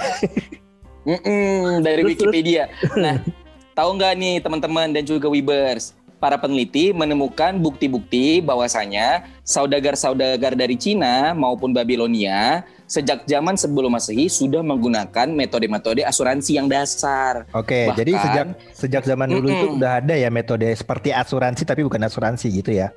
Mm-mm, 1.03 1.83
dari 1.83 2.07
Terus, 2.07 2.15
Wikipedia. 2.15 2.71
Nah, 2.95 3.19
tahu 3.75 3.99
nggak 3.99 4.13
nih 4.15 4.35
teman-teman 4.39 4.95
dan 4.95 5.03
juga 5.03 5.27
Webers? 5.27 5.99
Para 6.23 6.38
peneliti 6.38 6.95
menemukan 6.95 7.59
bukti-bukti 7.59 8.38
bahwasanya 8.38 9.26
saudagar-saudagar 9.43 10.55
dari 10.55 10.79
Cina 10.79 11.35
maupun 11.35 11.75
Babilonia 11.75 12.62
sejak 12.87 13.26
zaman 13.26 13.59
sebelum 13.59 13.91
Masehi 13.91 14.31
sudah 14.31 14.62
menggunakan 14.62 15.26
metode-metode 15.35 16.07
asuransi 16.07 16.62
yang 16.62 16.71
dasar. 16.71 17.50
Oke, 17.50 17.91
Bahkan- 17.91 17.99
jadi 17.99 18.12
sejak 18.23 18.47
sejak 18.71 19.02
zaman 19.02 19.35
dulu 19.35 19.50
itu 19.50 19.67
Mm-mm. 19.67 19.79
udah 19.83 19.99
ada 19.99 20.14
ya 20.14 20.31
metode 20.31 20.71
seperti 20.79 21.11
asuransi 21.11 21.67
tapi 21.67 21.83
bukan 21.83 22.07
asuransi 22.07 22.55
gitu 22.55 22.71
ya. 22.71 22.95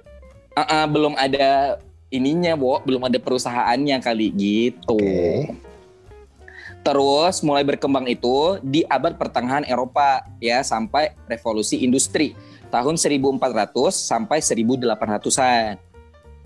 Ah, 0.54 0.62
ah, 0.62 0.86
belum 0.86 1.18
ada 1.18 1.82
ininya, 2.14 2.54
Bo, 2.54 2.78
belum 2.86 3.10
ada 3.10 3.18
perusahaannya 3.18 4.06
kali 4.06 4.30
gitu. 4.38 5.02
Oke. 5.02 5.50
Terus 6.86 7.42
mulai 7.42 7.66
berkembang 7.66 8.06
itu 8.06 8.62
di 8.62 8.86
abad 8.86 9.18
pertengahan 9.18 9.66
Eropa 9.66 10.22
ya 10.38 10.62
sampai 10.62 11.18
revolusi 11.26 11.82
industri 11.82 12.38
tahun 12.70 12.96
1400 12.98 13.72
sampai 13.92 14.38
1800-an. 14.42 15.78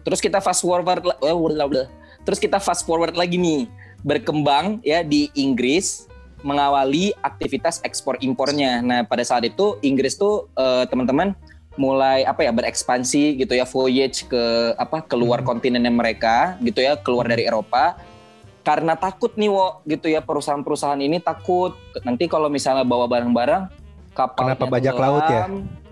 Terus 0.04 0.20
kita 0.20 0.40
fast 0.40 0.64
forward 0.64 1.04
eh, 1.04 1.36
terus 2.24 2.40
kita 2.40 2.58
fast 2.58 2.84
forward 2.88 3.16
lagi 3.16 3.36
nih 3.40 3.68
berkembang 4.04 4.80
ya 4.84 5.04
di 5.04 5.28
Inggris 5.36 6.08
mengawali 6.40 7.12
aktivitas 7.20 7.84
ekspor 7.84 8.16
impornya. 8.24 8.80
Nah, 8.80 9.04
pada 9.04 9.24
saat 9.28 9.44
itu 9.44 9.76
Inggris 9.84 10.16
tuh 10.16 10.48
eh, 10.56 10.88
teman-teman 10.88 11.36
mulai 11.80 12.28
apa 12.28 12.44
ya 12.44 12.52
berekspansi 12.52 13.40
gitu 13.40 13.56
ya 13.56 13.64
voyage 13.64 14.28
ke 14.28 14.76
apa 14.76 15.00
keluar 15.08 15.40
Hmm. 15.40 15.56
kontinennya 15.56 15.94
mereka 15.94 16.60
gitu 16.60 16.84
ya 16.84 17.00
keluar 17.00 17.24
dari 17.24 17.48
Eropa 17.48 17.96
karena 18.68 19.00
takut 19.00 19.32
nih 19.40 19.48
wo 19.48 19.80
gitu 19.88 20.12
ya 20.12 20.20
perusahaan-perusahaan 20.20 21.00
ini 21.00 21.24
takut 21.24 21.80
nanti 22.04 22.28
kalau 22.28 22.52
misalnya 22.52 22.84
bawa 22.84 23.08
barang-barang 23.08 23.72
kapal 24.12 24.52
Kenapa 24.52 24.66
bajak 24.68 24.96
laut 25.00 25.26
ya? 25.32 25.48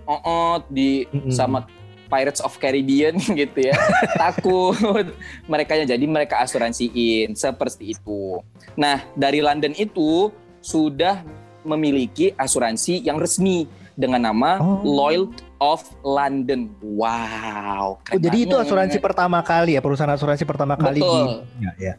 Oh 0.08 0.64
di 0.72 1.04
Mm-mm. 1.12 1.28
sama 1.28 1.68
Pirates 2.08 2.40
of 2.40 2.56
Caribbean 2.56 3.20
gitu 3.40 3.68
ya. 3.68 3.76
Takut 4.16 5.12
mereka 5.44 5.76
jadi 5.76 6.00
mereka 6.08 6.40
asuransiin 6.40 7.36
seperti 7.36 7.92
itu. 7.92 8.40
Nah, 8.74 9.04
dari 9.12 9.44
London 9.44 9.76
itu 9.76 10.32
sudah 10.64 11.20
memiliki 11.62 12.32
asuransi 12.32 13.04
yang 13.04 13.20
resmi 13.20 13.68
dengan 13.92 14.30
nama 14.32 14.56
Oh. 14.56 14.80
Lloyd 14.80 15.36
of 15.60 15.84
London. 16.00 16.72
Wow. 16.80 17.98
Oh, 18.00 18.16
jadi 18.16 18.46
itu 18.46 18.54
asuransi 18.56 19.02
pertama 19.02 19.42
kali 19.44 19.76
ya, 19.76 19.82
perusahaan 19.84 20.08
asuransi 20.14 20.46
pertama 20.48 20.78
kali 20.78 20.98
di 20.98 21.04
Betul. 21.04 21.44
dunia 21.44 21.72
ya. 21.76 21.94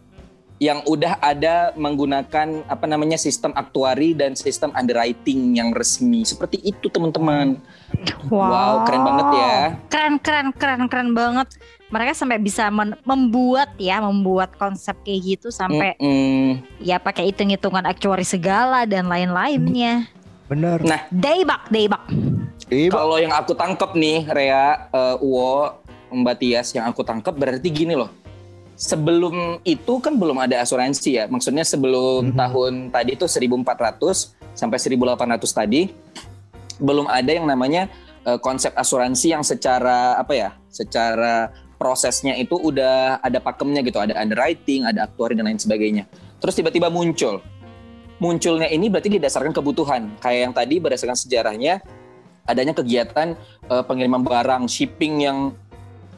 yang 0.60 0.84
udah 0.84 1.24
ada 1.24 1.72
menggunakan 1.80 2.68
apa 2.68 2.84
namanya 2.84 3.16
sistem 3.16 3.56
aktuari 3.56 4.12
dan 4.12 4.36
sistem 4.36 4.76
underwriting 4.76 5.56
yang 5.56 5.72
resmi. 5.72 6.28
Seperti 6.28 6.60
itu 6.60 6.92
teman-teman. 6.92 7.64
Wow, 8.28 8.84
keren 8.84 9.02
banget 9.02 9.28
ya. 9.34 9.58
Keren 9.88 10.16
keren 10.18 10.48
keren 10.52 10.84
keren 10.86 11.10
banget. 11.12 11.48
Mereka 11.90 12.14
sampai 12.14 12.38
bisa 12.38 12.70
men- 12.70 13.00
membuat 13.02 13.74
ya, 13.76 13.98
membuat 13.98 14.54
konsep 14.56 14.94
kayak 15.02 15.22
gitu 15.26 15.48
sampai 15.50 15.98
Mm-mm. 15.98 16.62
ya 16.78 17.02
pakai 17.02 17.34
hitung-hitungan 17.34 17.84
aktuari 17.84 18.22
segala 18.22 18.86
dan 18.86 19.10
lain-lainnya. 19.10 20.06
Bener. 20.46 20.82
Nah, 20.82 21.06
Daybak, 21.10 21.70
daybak. 21.70 22.04
Kalau 22.70 23.18
yang 23.18 23.34
aku 23.34 23.54
tangkep 23.54 23.98
nih, 23.98 24.30
Rea, 24.30 24.90
eh, 24.90 25.18
Uwo, 25.20 25.82
Mbak 26.10 26.36
Tias, 26.38 26.74
yang 26.74 26.86
aku 26.86 27.02
tangkep 27.02 27.34
berarti 27.34 27.70
gini 27.70 27.98
loh. 27.98 28.14
Sebelum 28.74 29.60
itu 29.62 29.94
kan 30.00 30.16
belum 30.16 30.40
ada 30.40 30.62
asuransi 30.62 31.10
ya. 31.12 31.26
Maksudnya 31.26 31.66
sebelum 31.66 32.32
Mhm. 32.32 32.38
tahun 32.38 32.74
tadi 32.90 33.12
itu 33.14 33.26
1400 33.26 34.32
sampai 34.54 34.78
1800 34.78 35.52
tadi 35.52 35.90
belum 36.80 37.06
ada 37.12 37.32
yang 37.32 37.46
namanya 37.46 37.92
eh, 38.26 38.40
konsep 38.40 38.74
asuransi 38.76 39.36
yang 39.36 39.44
secara 39.44 40.16
apa 40.18 40.34
ya? 40.34 40.50
Secara 40.72 41.52
prosesnya 41.80 42.36
itu 42.36 42.60
udah 42.60 43.24
ada 43.24 43.40
pakemnya 43.40 43.80
gitu, 43.88 44.04
ada 44.04 44.12
underwriting, 44.20 44.84
ada 44.84 45.08
aktuari 45.08 45.36
dan 45.36 45.48
lain 45.48 45.60
sebagainya. 45.60 46.08
Terus 46.44 46.56
tiba-tiba 46.56 46.92
muncul. 46.92 47.40
Munculnya 48.20 48.68
ini 48.68 48.92
berarti 48.92 49.16
didasarkan 49.16 49.56
kebutuhan. 49.56 50.12
Kayak 50.20 50.40
yang 50.44 50.54
tadi 50.56 50.76
berdasarkan 50.84 51.16
sejarahnya 51.16 51.80
adanya 52.44 52.74
kegiatan 52.76 53.38
eh, 53.70 53.84
pengiriman 53.88 54.26
barang 54.26 54.68
shipping 54.68 55.24
yang 55.24 55.38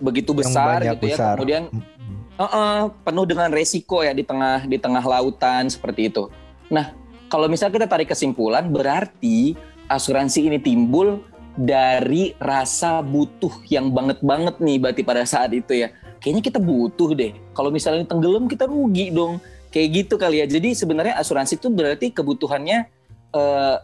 begitu 0.01 0.33
Yang 0.33 0.39
besar 0.49 0.81
banyak 0.81 0.97
gitu 0.97 1.05
ya. 1.05 1.15
besar. 1.17 1.33
Kemudian 1.37 1.63
Mm-mm. 1.69 2.41
eh, 2.41 2.83
penuh 3.05 3.25
dengan 3.29 3.49
resiko 3.53 4.01
ya 4.01 4.17
di 4.17 4.25
tengah 4.25 4.65
di 4.65 4.77
tengah 4.81 5.03
lautan 5.05 5.69
seperti 5.69 6.09
itu. 6.09 6.25
Nah, 6.73 6.89
kalau 7.29 7.45
misalnya 7.45 7.77
kita 7.77 7.87
tarik 7.87 8.09
kesimpulan 8.09 8.65
berarti 8.73 9.53
asuransi 9.91 10.47
ini 10.47 10.57
timbul 10.57 11.19
dari 11.55 12.31
rasa 12.39 13.03
butuh 13.03 13.51
yang 13.67 13.91
banget 13.91 14.23
banget 14.23 14.55
nih 14.63 14.77
berarti 14.79 15.01
pada 15.03 15.23
saat 15.27 15.51
itu 15.51 15.75
ya. 15.75 15.91
Kayaknya 16.21 16.43
kita 16.53 16.59
butuh 16.61 17.11
deh. 17.17 17.33
Kalau 17.57 17.73
misalnya 17.73 18.05
tenggelam 18.07 18.45
kita 18.47 18.69
rugi 18.69 19.11
dong. 19.11 19.41
Kayak 19.71 19.87
gitu 20.03 20.15
kali 20.19 20.43
ya. 20.43 20.45
Jadi 20.47 20.75
sebenarnya 20.75 21.15
asuransi 21.15 21.55
itu 21.59 21.67
berarti 21.71 22.11
kebutuhannya 22.11 22.87
eh, 23.35 23.75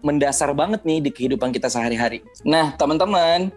mendasar 0.00 0.50
banget 0.56 0.80
nih 0.82 1.04
di 1.04 1.10
kehidupan 1.12 1.52
kita 1.52 1.68
sehari-hari. 1.68 2.24
Nah, 2.42 2.72
teman-teman, 2.80 3.52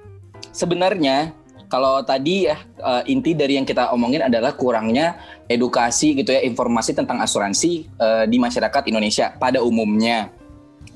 sebenarnya 0.51 1.31
kalau 1.67 1.99
tadi 2.03 2.47
ya 2.47 2.59
eh, 2.79 3.03
inti 3.11 3.35
dari 3.35 3.59
yang 3.59 3.67
kita 3.67 3.91
omongin 3.91 4.23
adalah 4.23 4.55
kurangnya 4.55 5.19
edukasi 5.47 6.15
gitu 6.15 6.31
ya 6.31 6.43
informasi 6.43 6.95
tentang 6.95 7.19
asuransi 7.23 7.87
eh, 7.87 8.25
di 8.27 8.37
masyarakat 8.39 8.83
Indonesia 8.87 9.35
pada 9.35 9.63
umumnya. 9.63 10.31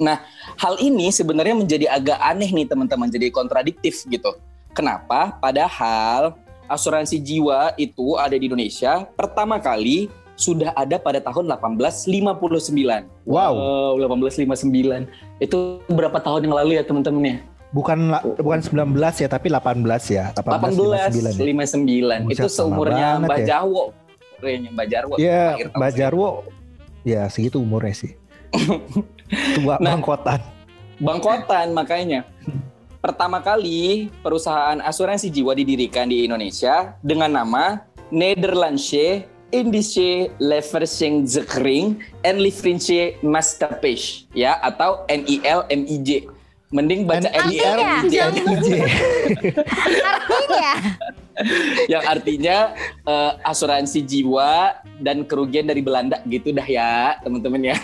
Nah, 0.01 0.17
hal 0.57 0.81
ini 0.81 1.13
sebenarnya 1.13 1.53
menjadi 1.53 1.85
agak 1.93 2.17
aneh 2.17 2.49
nih 2.49 2.65
teman-teman, 2.65 3.05
jadi 3.05 3.29
kontradiktif 3.29 4.01
gitu. 4.09 4.33
Kenapa? 4.73 5.37
Padahal 5.37 6.33
asuransi 6.65 7.21
jiwa 7.21 7.77
itu 7.77 8.17
ada 8.17 8.33
di 8.33 8.49
Indonesia 8.49 9.05
pertama 9.13 9.61
kali 9.61 10.09
sudah 10.33 10.73
ada 10.73 10.97
pada 10.97 11.21
tahun 11.21 11.45
1859. 11.53 13.29
Wow. 13.29 13.53
1859. 14.01 15.05
Itu 15.37 15.85
berapa 15.85 16.17
tahun 16.17 16.49
yang 16.49 16.55
lalu 16.57 16.81
ya 16.81 16.83
teman-teman 16.83 17.21
ya? 17.21 17.37
Bukan 17.71 18.11
bukan 18.41 18.59
19 18.59 19.21
ya, 19.21 19.29
tapi 19.29 19.47
18 19.53 19.85
ya. 20.09 20.33
18 20.33 21.13
18 21.13 21.37
59. 21.37 22.25
Buset, 22.25 22.41
Itu 22.41 22.47
seumurnya 22.49 23.21
Mbak 23.21 23.39
ya. 23.45 23.61
Jarwo. 23.61 23.93
Kayaknya 24.41 24.69
Mbak 24.73 24.87
Jarwo. 24.89 25.15
Iya, 25.21 25.45
segitu. 25.53 25.93
Jarwo. 25.93 26.29
Ya, 27.05 27.21
segitu 27.29 27.57
umurnya 27.61 27.93
sih. 27.93 28.11
Tua 29.31 29.79
Nah. 29.79 29.95
bangkotan. 29.95 30.39
Bangkotan 31.01 31.67
makanya. 31.73 32.27
Pertama 33.01 33.41
kali 33.41 34.13
perusahaan 34.21 34.77
asuransi 34.77 35.33
jiwa 35.33 35.57
didirikan 35.57 36.05
di 36.05 36.21
Indonesia 36.29 36.93
dengan 37.01 37.33
nama 37.33 37.81
Nederlandse 38.13 39.25
Indische 39.51 40.31
Leveringverzekering 40.39 41.99
en 42.23 42.35
Liefrinche 42.39 43.19
Maatschappij 43.19 44.29
ya 44.31 44.55
atau 44.61 45.03
NIL 45.09 45.67
MIJ. 45.67 46.29
Mending 46.71 47.03
baca 47.03 47.27
NIL 47.27 47.75
MIJ 47.83 48.15
aja. 48.15 48.23
NIJ. 48.31 48.67
Artinya 50.07 50.71
yang 51.91 52.03
artinya 52.07 52.57
eh, 53.03 53.31
asuransi 53.43 54.05
jiwa 54.05 54.77
dan 55.03 55.27
kerugian 55.27 55.67
dari 55.67 55.83
Belanda 55.83 56.21
gitu 56.29 56.53
dah 56.55 56.67
ya 56.69 57.19
teman-teman 57.25 57.75
ya. 57.75 57.77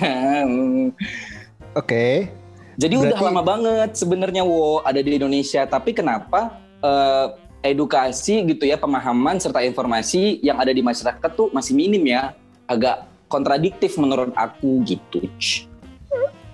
Oke. 1.77 2.33
Jadi 2.77 2.93
udah 2.93 3.13
Berarti- 3.13 3.27
lama 3.29 3.41
banget 3.45 3.89
sebenarnya 3.93 4.41
wo 4.45 4.81
ada 4.81 4.97
di 4.97 5.17
Indonesia, 5.17 5.65
tapi 5.69 5.93
kenapa 5.93 6.57
eh, 6.77 7.27
edukasi 7.65 8.45
gitu 8.45 8.69
ya, 8.69 8.77
pemahaman 8.77 9.41
serta 9.41 9.65
informasi 9.65 10.41
yang 10.45 10.61
ada 10.61 10.69
di 10.69 10.85
masyarakat 10.85 11.29
tuh 11.33 11.49
masih 11.49 11.73
minim 11.73 12.05
ya, 12.05 12.37
agak 12.69 13.09
kontradiktif 13.27 13.97
menurut 13.97 14.29
aku 14.37 14.85
gitu. 14.85 15.25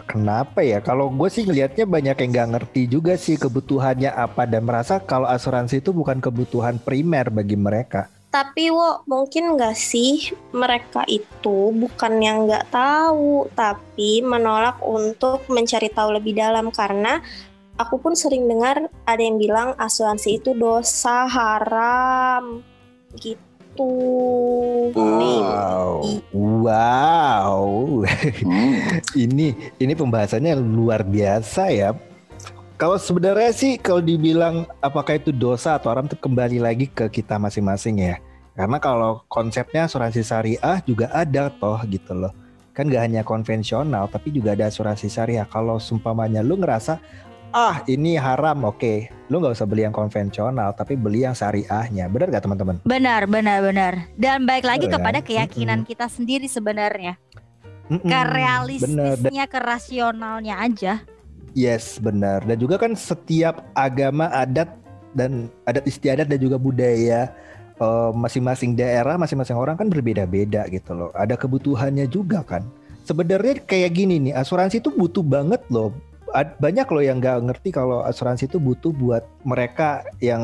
Kenapa 0.08 0.64
ya? 0.64 0.80
Kalau 0.80 1.12
gue 1.12 1.28
sih 1.32 1.44
ngelihatnya 1.48 1.84
banyak 1.88 2.16
yang 2.24 2.30
nggak 2.32 2.50
ngerti 2.56 2.82
juga 2.88 3.14
sih 3.16 3.36
kebutuhannya 3.40 4.12
apa 4.12 4.44
dan 4.48 4.64
merasa 4.68 5.00
kalau 5.00 5.28
asuransi 5.28 5.80
itu 5.80 5.92
bukan 5.92 6.20
kebutuhan 6.20 6.80
primer 6.80 7.28
bagi 7.32 7.56
mereka. 7.60 8.08
Tapi 8.34 8.74
wo 8.74 9.06
mungkin 9.06 9.54
nggak 9.54 9.78
sih 9.78 10.34
mereka 10.58 11.06
itu 11.06 11.70
bukan 11.70 12.18
yang 12.18 12.50
nggak 12.50 12.74
tahu, 12.74 13.46
tapi 13.54 14.26
menolak 14.26 14.82
untuk 14.82 15.46
mencari 15.54 15.94
tahu 15.94 16.18
lebih 16.18 16.34
dalam 16.34 16.74
karena 16.74 17.22
aku 17.78 18.02
pun 18.02 18.18
sering 18.18 18.50
dengar 18.50 18.90
ada 19.06 19.22
yang 19.22 19.38
bilang 19.38 19.78
asuransi 19.78 20.42
itu 20.42 20.58
dosa 20.58 21.30
haram 21.30 22.66
gitu. 23.22 23.94
Nih. 24.98 25.42
Wow, 25.46 25.94
wow. 26.34 27.70
ini 29.30 29.54
ini 29.78 29.94
pembahasannya 29.94 30.58
luar 30.58 31.06
biasa 31.06 31.70
ya. 31.70 31.94
Kalau 32.84 33.00
sebenarnya 33.00 33.56
sih 33.56 33.80
kalau 33.80 34.04
dibilang 34.04 34.68
apakah 34.84 35.16
itu 35.16 35.32
dosa 35.32 35.80
atau 35.80 35.88
haram 35.88 36.04
itu 36.04 36.20
kembali 36.20 36.60
lagi 36.60 36.92
ke 36.92 37.08
kita 37.08 37.40
masing-masing 37.40 37.96
ya. 38.12 38.20
Karena 38.60 38.76
kalau 38.76 39.24
konsepnya 39.32 39.88
asuransi 39.88 40.20
syariah 40.20 40.84
juga 40.84 41.08
ada 41.16 41.48
toh 41.48 41.80
gitu 41.88 42.12
loh. 42.12 42.36
Kan 42.76 42.92
gak 42.92 43.08
hanya 43.08 43.24
konvensional 43.24 44.12
tapi 44.12 44.36
juga 44.36 44.52
ada 44.52 44.68
asuransi 44.68 45.08
syariah. 45.08 45.48
Kalau 45.48 45.80
sumpamanya 45.80 46.44
lu 46.44 46.60
ngerasa 46.60 47.00
ah 47.56 47.80
ini 47.88 48.20
haram 48.20 48.68
oke. 48.68 49.08
Lu 49.32 49.40
nggak 49.40 49.56
usah 49.56 49.64
beli 49.64 49.88
yang 49.88 49.96
konvensional 49.96 50.76
tapi 50.76 51.00
beli 51.00 51.24
yang 51.24 51.40
syariahnya. 51.40 52.12
Benar 52.12 52.36
gak 52.36 52.44
teman-teman? 52.44 52.84
benar 52.84 53.32
benar 53.32 53.64
benar. 53.64 53.94
Dan 54.20 54.44
baik 54.44 54.68
lagi 54.68 54.92
Betul 54.92 55.00
kepada 55.00 55.24
kan? 55.24 55.28
keyakinan 55.32 55.80
Mm-mm. 55.80 55.92
kita 55.96 56.12
sendiri 56.12 56.52
sebenarnya. 56.52 57.16
Mm-mm, 57.88 58.04
Ke 58.04 58.12
bener. 58.12 58.28
Dan- 58.28 58.36
realistisnya, 58.36 59.48
ke 59.48 59.60
rasionalnya 59.64 60.60
aja. 60.60 61.00
Yes, 61.54 62.02
benar. 62.02 62.42
Dan 62.46 62.58
juga 62.58 62.82
kan 62.82 62.98
setiap 62.98 63.62
agama 63.78 64.30
adat 64.34 64.74
dan 65.14 65.50
adat 65.70 65.86
istiadat 65.86 66.26
dan 66.26 66.42
juga 66.42 66.58
budaya 66.58 67.30
eh, 67.78 68.12
masing-masing 68.14 68.74
daerah, 68.74 69.18
masing-masing 69.18 69.58
orang 69.58 69.78
kan 69.78 69.88
berbeda-beda 69.90 70.66
gitu 70.70 70.94
loh. 70.98 71.10
Ada 71.14 71.38
kebutuhannya 71.38 72.10
juga 72.10 72.42
kan. 72.42 72.66
Sebenarnya 73.06 73.62
kayak 73.68 73.92
gini 73.94 74.18
nih, 74.30 74.34
asuransi 74.34 74.82
itu 74.82 74.90
butuh 74.90 75.22
banget 75.22 75.62
loh. 75.70 75.94
Ad- 76.34 76.58
Banyak 76.58 76.88
loh 76.90 77.04
yang 77.06 77.22
nggak 77.22 77.46
ngerti 77.46 77.70
kalau 77.70 78.02
asuransi 78.02 78.50
itu 78.50 78.58
butuh 78.58 78.90
buat 78.90 79.22
mereka 79.46 80.02
yang 80.18 80.42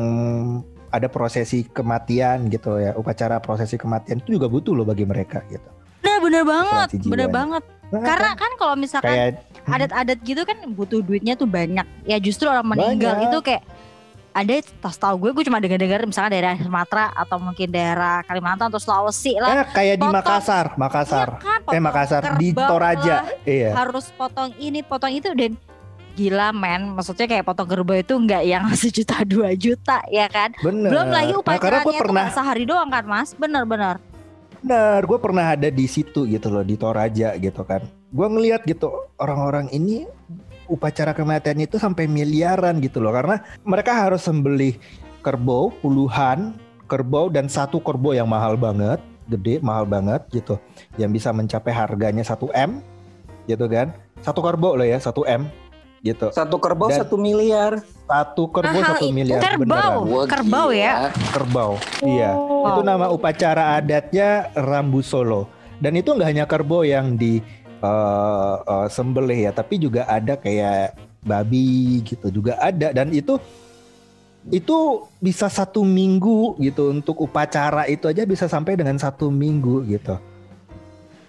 ada 0.90 1.06
prosesi 1.06 1.66
kematian 1.66 2.50
gitu 2.50 2.78
ya, 2.78 2.94
upacara 2.94 3.38
prosesi 3.42 3.74
kematian 3.78 4.22
itu 4.22 4.38
juga 4.38 4.46
butuh 4.50 4.74
loh 4.74 4.86
bagi 4.86 5.06
mereka 5.06 5.42
gitu. 5.50 5.66
Bener 6.02 6.18
bener 6.22 6.42
banget, 6.46 6.88
bener 7.06 7.28
banget. 7.30 7.62
Nah, 7.90 8.06
Karena 8.06 8.32
kan 8.38 8.52
kalau 8.54 8.74
misalkan 8.78 9.10
kayak 9.10 9.30
adat-adat 9.64 10.18
gitu 10.20 10.42
kan 10.42 10.56
butuh 10.68 11.00
duitnya 11.00 11.34
tuh 11.34 11.44
banyak. 11.44 11.84
Ya 12.04 12.16
justru 12.16 12.46
orang 12.46 12.64
meninggal 12.66 13.14
Banyak. 13.14 13.26
itu 13.26 13.38
kayak 13.42 13.62
ada 14.30 14.52
tas 14.78 14.94
tahu 14.94 15.18
gue 15.18 15.30
gue 15.32 15.44
cuma 15.44 15.58
dengar-dengar 15.58 16.06
misalnya 16.06 16.30
daerah 16.30 16.54
Sumatera 16.54 17.10
atau 17.12 17.36
mungkin 17.36 17.66
daerah 17.66 18.22
Kalimantan 18.22 18.70
atau 18.70 18.78
Sulawesi 18.78 19.34
lah. 19.34 19.50
eh, 19.52 19.66
kayak 19.68 19.96
di 19.96 20.00
potong- 20.00 20.14
Makassar, 20.16 20.66
Makassar. 20.76 21.28
Iya 21.34 21.42
kan, 21.42 21.60
Eh 21.68 21.82
Makassar 21.82 22.22
di 22.36 22.48
Toraja. 22.52 23.16
lah, 23.16 23.24
Iya. 23.42 23.70
harus 23.74 24.06
potong 24.12 24.54
ini, 24.56 24.80
potong 24.80 25.10
itu 25.10 25.34
dan 25.34 25.58
gila 26.12 26.50
men. 26.52 26.94
Maksudnya 26.94 27.26
kayak 27.26 27.42
potong 27.42 27.66
kerbau 27.66 27.96
itu 27.96 28.14
nggak 28.14 28.42
yang 28.44 28.62
sejuta 28.80 29.18
dua 29.24 29.50
juta 29.52 29.98
ya 30.06 30.26
kan. 30.26 30.54
Bener. 30.56 30.88
Belum 30.88 31.08
lagi 31.08 31.32
Nah, 31.32 31.40
upacaranya 31.40 31.82
gue 31.82 31.90
itu 31.90 32.00
pernah, 32.00 32.26
sehari 32.30 32.62
doang 32.64 32.86
kan 32.88 33.04
mas. 33.04 33.34
Bener-bener. 33.34 33.98
bener, 34.60 35.00
gue 35.02 35.18
pernah 35.18 35.46
ada 35.50 35.66
di 35.66 35.86
situ 35.86 36.22
gitu 36.24 36.48
loh 36.48 36.60
di 36.60 36.76
Toraja 36.76 37.34
gitu 37.34 37.64
kan. 37.64 37.80
Gue 38.10 38.26
ngeliat 38.26 38.66
gitu 38.66 38.90
orang-orang 39.16 39.70
ini 39.70 40.06
upacara 40.66 41.14
kematian 41.14 41.58
itu 41.62 41.78
sampai 41.78 42.06
miliaran 42.06 42.78
gitu 42.82 43.02
loh 43.02 43.10
karena 43.10 43.42
mereka 43.66 43.94
harus 43.94 44.22
sembelih 44.22 44.78
kerbau 45.22 45.74
puluhan 45.82 46.54
kerbau 46.90 47.30
dan 47.30 47.46
satu 47.46 47.78
kerbau 47.78 48.10
yang 48.10 48.26
mahal 48.26 48.58
banget, 48.58 48.98
gede 49.30 49.62
mahal 49.62 49.86
banget 49.86 50.26
gitu, 50.34 50.58
yang 50.98 51.14
bisa 51.14 51.30
mencapai 51.30 51.70
harganya 51.70 52.26
1 52.26 52.50
m 52.50 52.82
gitu 53.46 53.70
kan. 53.70 53.94
Satu 54.26 54.42
kerbau 54.42 54.74
loh 54.74 54.82
ya 54.82 54.98
1 54.98 55.22
m 55.22 55.46
gitu. 56.02 56.34
Satu 56.34 56.58
kerbau 56.58 56.90
Dan- 56.90 57.06
satu 57.06 57.14
miliar. 57.14 57.78
Satu 58.10 58.50
kerbau 58.50 58.82
satu 58.82 59.06
miliar 59.14 59.38
Kerbau. 59.38 59.62
beneran. 59.62 60.26
Kerbau 60.26 60.68
ya? 60.74 60.92
kerbau. 61.30 61.72
Iya. 62.02 62.34
Oh. 62.34 62.66
Itu 62.74 62.80
nama 62.82 63.06
upacara 63.06 63.78
adatnya 63.78 64.50
Rambu 64.58 64.98
Solo. 64.98 65.46
Dan 65.78 65.96
itu 65.96 66.12
nggak 66.12 66.28
hanya 66.28 66.44
kerbau 66.44 66.82
yang 66.84 67.14
di 67.14 67.38
eh, 67.80 68.56
eh, 68.60 68.86
sembelih 68.92 69.48
ya, 69.48 69.52
tapi 69.56 69.80
juga 69.80 70.04
ada 70.06 70.36
kayak 70.36 70.96
babi 71.20 72.00
gitu 72.00 72.32
juga 72.32 72.56
ada 72.56 72.96
dan 72.96 73.12
itu 73.12 73.36
itu 74.48 75.04
bisa 75.20 75.52
satu 75.52 75.84
minggu 75.84 76.56
gitu 76.64 76.96
untuk 76.96 77.20
upacara 77.20 77.84
itu 77.92 78.08
aja 78.08 78.24
bisa 78.24 78.48
sampai 78.48 78.72
dengan 78.72 78.96
satu 78.96 79.28
minggu 79.28 79.84
gitu. 79.84 80.16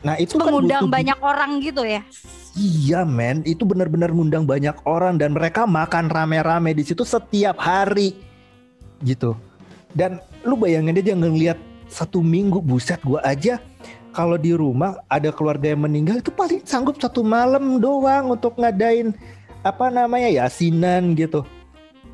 Nah 0.02 0.16
itu 0.16 0.40
kan 0.40 0.48
Mengundang 0.48 0.88
butuh- 0.88 0.96
banyak 0.96 1.20
orang 1.20 1.52
gitu 1.60 1.84
ya. 1.84 2.02
Iya 2.56 3.04
men, 3.08 3.44
itu 3.48 3.64
benar-benar 3.64 4.12
ngundang 4.12 4.44
banyak 4.44 4.76
orang 4.84 5.16
dan 5.16 5.32
mereka 5.36 5.64
makan 5.68 6.12
rame-rame 6.12 6.76
di 6.76 6.84
situ 6.84 7.04
setiap 7.04 7.60
hari 7.60 8.16
gitu. 9.04 9.36
Dan 9.92 10.24
lu 10.48 10.56
bayangin 10.56 10.96
aja 10.96 11.16
ngelihat 11.16 11.60
satu 11.92 12.24
minggu 12.24 12.64
buset 12.64 13.00
gua 13.04 13.20
aja 13.28 13.60
kalau 14.12 14.36
di 14.36 14.52
rumah 14.52 15.00
ada 15.08 15.32
keluarga 15.32 15.72
yang 15.72 15.84
meninggal 15.88 16.20
itu 16.20 16.32
paling 16.32 16.62
sanggup 16.68 17.00
satu 17.00 17.24
malam 17.24 17.80
doang 17.80 18.36
untuk 18.36 18.60
ngadain 18.60 19.16
apa 19.64 19.88
namanya 19.88 20.28
yasinan 20.28 21.16
gitu. 21.16 21.48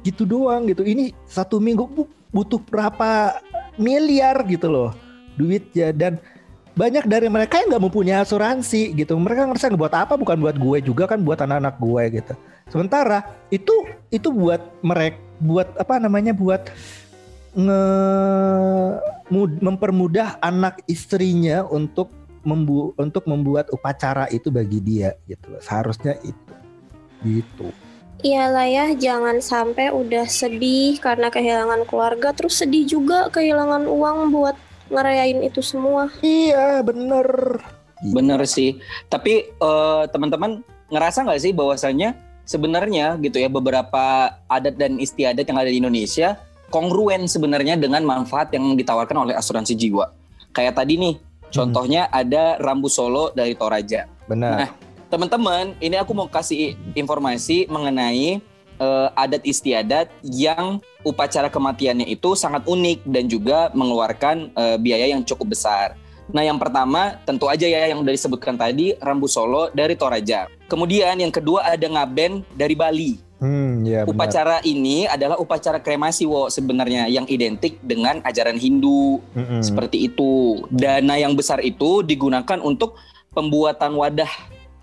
Gitu 0.05 0.23
doang 0.23 0.69
gitu. 0.69 0.85
Ini 0.85 1.11
satu 1.25 1.57
minggu 1.57 1.89
bu- 1.89 2.09
butuh 2.29 2.61
berapa 2.61 3.41
miliar 3.77 4.41
gitu 4.45 4.69
loh 4.69 4.91
duitnya 5.37 5.93
dan 5.93 6.17
banyak 6.77 7.09
dari 7.09 7.25
mereka 7.25 7.57
yang 7.57 7.73
nggak 7.73 7.85
mempunyai 7.89 8.21
asuransi 8.21 8.93
gitu. 8.93 9.17
Mereka 9.17 9.49
ngerasa 9.49 9.73
buat 9.73 9.93
apa 9.97 10.13
bukan 10.13 10.37
buat 10.37 10.55
gue 10.57 10.77
juga 10.85 11.09
kan 11.09 11.21
buat 11.25 11.41
anak-anak 11.41 11.75
gue 11.81 12.03
gitu. 12.21 12.33
Sementara 12.69 13.25
itu 13.49 13.73
itu 14.13 14.29
buat 14.29 14.61
mereka 14.85 15.17
buat 15.41 15.69
apa 15.77 15.97
namanya 15.97 16.33
buat 16.33 16.69
nge 17.57 17.81
mempermudah 19.33 20.39
anak 20.39 20.81
istrinya 20.87 21.67
untuk 21.67 22.11
membu 22.47 22.95
untuk 22.95 23.27
membuat 23.27 23.67
upacara 23.75 24.31
itu 24.31 24.47
bagi 24.47 24.79
dia 24.79 25.19
gitu. 25.27 25.51
Seharusnya 25.59 26.15
itu 26.23 26.53
gitu. 27.25 27.69
Iyalah 28.25 28.65
ya, 28.65 28.85
jangan 28.97 29.37
sampai 29.45 29.93
udah 29.93 30.25
sedih 30.25 30.97
karena 30.97 31.29
kehilangan 31.29 31.85
keluarga, 31.85 32.33
terus 32.33 32.57
sedih 32.57 32.89
juga 32.89 33.29
kehilangan 33.29 33.85
uang 33.85 34.33
buat 34.33 34.57
ngerayain 34.89 35.45
itu 35.45 35.61
semua. 35.61 36.09
Iya 36.25 36.81
bener. 36.81 37.61
Bener 38.09 38.41
sih. 38.49 38.81
Tapi 39.05 39.53
eh, 39.53 40.03
teman-teman 40.09 40.65
ngerasa 40.89 41.29
nggak 41.29 41.41
sih 41.45 41.53
bahwasannya 41.53 42.17
sebenarnya 42.47 43.19
gitu 43.19 43.37
ya 43.43 43.51
beberapa 43.51 44.33
adat 44.47 44.79
dan 44.79 44.97
istiadat 44.97 45.43
yang 45.43 45.59
ada 45.59 45.69
di 45.69 45.77
Indonesia 45.83 46.39
kongruen 46.69 47.25
sebenarnya 47.25 47.79
dengan 47.79 48.03
manfaat 48.03 48.51
yang 48.51 48.75
ditawarkan 48.75 49.27
oleh 49.27 49.33
asuransi 49.35 49.73
jiwa. 49.75 50.11
Kayak 50.51 50.79
tadi 50.83 50.99
nih, 50.99 51.15
contohnya 51.51 52.11
ada 52.11 52.59
Rambu 52.59 52.91
Solo 52.91 53.31
dari 53.31 53.55
Toraja. 53.55 54.09
Benar. 54.27 54.53
Nah, 54.57 54.69
teman-teman, 55.07 55.77
ini 55.79 55.95
aku 55.95 56.11
mau 56.11 56.27
kasih 56.27 56.75
informasi 56.97 57.69
mengenai 57.71 58.41
eh, 58.77 59.07
adat 59.15 59.43
istiadat 59.47 60.11
yang 60.25 60.83
upacara 61.07 61.47
kematiannya 61.47 62.07
itu 62.09 62.35
sangat 62.35 62.67
unik 62.67 63.07
dan 63.07 63.31
juga 63.31 63.71
mengeluarkan 63.71 64.51
eh, 64.51 64.77
biaya 64.81 65.13
yang 65.15 65.23
cukup 65.23 65.55
besar. 65.55 65.95
Nah, 66.27 66.43
yang 66.43 66.59
pertama 66.59 67.15
tentu 67.23 67.47
aja 67.47 67.63
ya 67.63 67.87
yang 67.87 68.03
udah 68.03 68.11
disebutkan 68.11 68.59
tadi 68.59 68.91
Rambu 68.99 69.31
Solo 69.31 69.71
dari 69.71 69.95
Toraja. 69.95 70.51
Kemudian 70.67 71.15
yang 71.23 71.31
kedua 71.31 71.63
ada 71.63 71.87
ngaben 71.87 72.43
dari 72.51 72.75
Bali. 72.75 73.15
Hmm, 73.37 73.76
ya 73.87 74.03
benar. 74.03 74.11
Upacara 74.11 74.57
ini 74.67 75.07
adalah 75.07 75.39
upacara 75.39 75.79
kremasi 75.79 76.27
wo 76.27 76.51
sebenarnya 76.51 77.07
yang 77.07 77.23
identik 77.31 77.79
dengan 77.79 78.19
ajaran 78.27 78.59
Hindu 78.59 79.23
Mm-mm. 79.31 79.63
seperti 79.63 80.11
itu. 80.11 80.61
Dana 80.67 81.15
yang 81.15 81.33
besar 81.39 81.63
itu 81.63 82.03
digunakan 82.03 82.59
untuk 82.59 82.99
pembuatan 83.31 83.95
wadah 83.95 84.29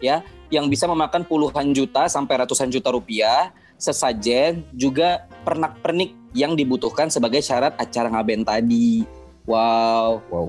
ya 0.01 0.25
yang 0.49 0.73
bisa 0.73 0.89
memakan 0.89 1.27
puluhan 1.27 1.75
juta 1.77 2.07
sampai 2.07 2.47
ratusan 2.47 2.71
juta 2.71 2.89
rupiah, 2.89 3.51
sesajen 3.77 4.63
juga 4.73 5.27
pernak-pernik 5.43 6.15
yang 6.33 6.55
dibutuhkan 6.55 7.11
sebagai 7.11 7.43
syarat 7.43 7.75
acara 7.77 8.11
ngaben 8.11 8.47
tadi. 8.47 9.03
Wow, 9.45 10.25
Wow. 10.33 10.49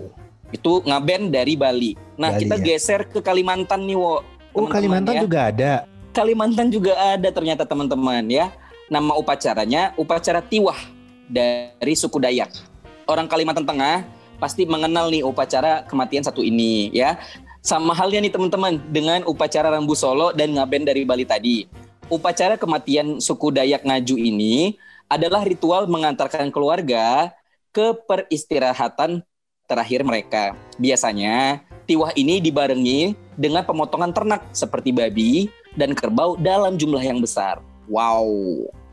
itu 0.55 0.79
ngaben 0.87 1.33
dari 1.33 1.59
Bali. 1.59 1.99
Nah, 2.15 2.31
Bali, 2.31 2.47
kita 2.47 2.55
ya. 2.61 2.63
geser 2.63 3.01
ke 3.09 3.19
Kalimantan 3.19 3.83
nih, 3.83 3.97
Wo. 3.97 4.23
Oh 4.55 4.71
Kalimantan 4.71 5.19
ya. 5.19 5.21
juga 5.27 5.39
ada. 5.51 5.73
Kalimantan 6.15 6.71
juga 6.71 6.95
ada 6.95 7.27
ternyata 7.27 7.67
teman-teman 7.67 8.23
ya. 8.31 8.47
Nama 8.87 9.19
upacaranya 9.19 9.91
upacara 9.99 10.39
Tiwah 10.39 10.79
dari 11.27 11.91
suku 11.91 12.23
Dayak. 12.23 12.55
Orang 13.03 13.27
Kalimantan 13.27 13.67
Tengah 13.67 14.07
pasti 14.39 14.63
mengenal 14.63 15.11
nih 15.11 15.27
upacara 15.27 15.83
kematian 15.83 16.23
satu 16.23 16.39
ini 16.39 16.87
ya. 16.95 17.19
Sama 17.59 17.91
halnya 17.91 18.23
nih 18.23 18.31
teman-teman 18.31 18.79
dengan 18.95 19.27
upacara 19.27 19.67
Rambu 19.67 19.91
Solo 19.91 20.31
dan 20.31 20.55
Ngaben 20.55 20.87
dari 20.87 21.03
Bali 21.03 21.27
tadi. 21.27 21.67
Upacara 22.07 22.55
kematian 22.55 23.19
suku 23.19 23.51
Dayak 23.51 23.83
Ngaju 23.83 24.15
ini 24.15 24.79
adalah 25.11 25.43
ritual 25.43 25.83
mengantarkan 25.91 26.47
keluarga 26.47 27.35
ke 27.75 27.91
peristirahatan 28.07 29.19
terakhir 29.67 30.07
mereka. 30.07 30.55
Biasanya 30.79 31.59
tiwah 31.83 32.15
ini 32.15 32.39
dibarengi 32.39 33.19
dengan 33.35 33.67
pemotongan 33.67 34.15
ternak 34.15 34.47
seperti 34.55 34.95
babi 34.95 35.51
dan 35.75 35.91
kerbau 35.93 36.39
dalam 36.39 36.79
jumlah 36.79 37.03
yang 37.03 37.19
besar. 37.19 37.59
Wow. 37.85 38.27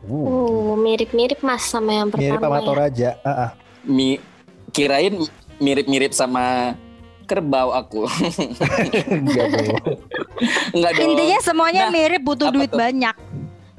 Uh, 0.02 0.74
mirip-mirip 0.82 1.38
mas 1.46 1.62
sama 1.62 1.94
yang 1.94 2.10
Mirip 2.10 2.36
sama 2.36 2.42
pertama 2.42 2.58
ya. 2.58 2.66
Toraja. 2.66 3.10
Ah, 3.22 3.30
ah. 3.30 3.50
Mi 3.86 4.18
kirain 4.74 5.14
mirip-mirip 5.62 6.10
sama 6.10 6.74
kerbau 7.30 7.70
aku. 7.72 8.04
Enggak 9.08 9.46
dong. 9.56 9.78
Enggak 10.74 10.92
dong. 10.98 11.06
Intinya 11.14 11.38
semuanya 11.40 11.82
Nah, 11.88 11.94
mirip 11.94 12.22
butuh 12.26 12.50
duit 12.52 12.68
tuh? 12.68 12.78
banyak. 12.82 13.16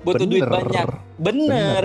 butuh 0.04 0.28
duit 0.28 0.44
Bener. 0.44 0.58
banyak. 0.60 0.88
Bener. 1.16 1.84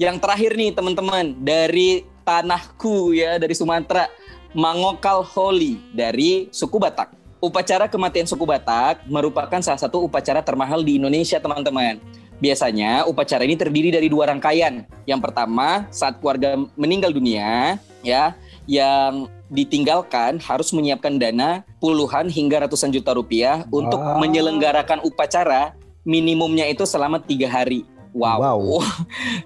Yang 0.00 0.16
terakhir 0.24 0.50
nih 0.56 0.70
teman-teman 0.72 1.36
dari 1.44 2.06
tanahku 2.24 3.12
ya 3.12 3.36
dari 3.36 3.52
Sumatera, 3.52 4.08
Mangokal 4.56 5.20
Holy 5.20 5.76
dari 5.92 6.48
suku 6.48 6.80
Batak. 6.80 7.17
Upacara 7.38 7.86
kematian 7.86 8.26
suku 8.26 8.42
Batak 8.42 9.06
merupakan 9.06 9.62
salah 9.62 9.78
satu 9.78 10.02
upacara 10.02 10.42
termahal 10.42 10.82
di 10.82 10.98
Indonesia 10.98 11.38
teman-teman. 11.38 12.02
Biasanya 12.42 13.06
upacara 13.06 13.46
ini 13.46 13.54
terdiri 13.54 13.94
dari 13.94 14.10
dua 14.10 14.30
rangkaian. 14.30 14.82
Yang 15.06 15.20
pertama 15.22 15.86
saat 15.94 16.18
keluarga 16.18 16.58
meninggal 16.74 17.14
dunia 17.14 17.78
ya, 18.02 18.34
yang 18.66 19.30
ditinggalkan 19.54 20.42
harus 20.42 20.74
menyiapkan 20.74 21.14
dana 21.14 21.62
puluhan 21.78 22.26
hingga 22.26 22.66
ratusan 22.66 22.90
juta 22.90 23.14
rupiah 23.14 23.62
untuk 23.70 24.02
Wow. 24.02 24.18
menyelenggarakan 24.18 25.06
upacara 25.06 25.78
minimumnya 26.02 26.66
itu 26.66 26.82
selama 26.82 27.22
tiga 27.22 27.46
hari. 27.46 27.86
Wow. 28.18 28.38
Wow. 28.42 28.82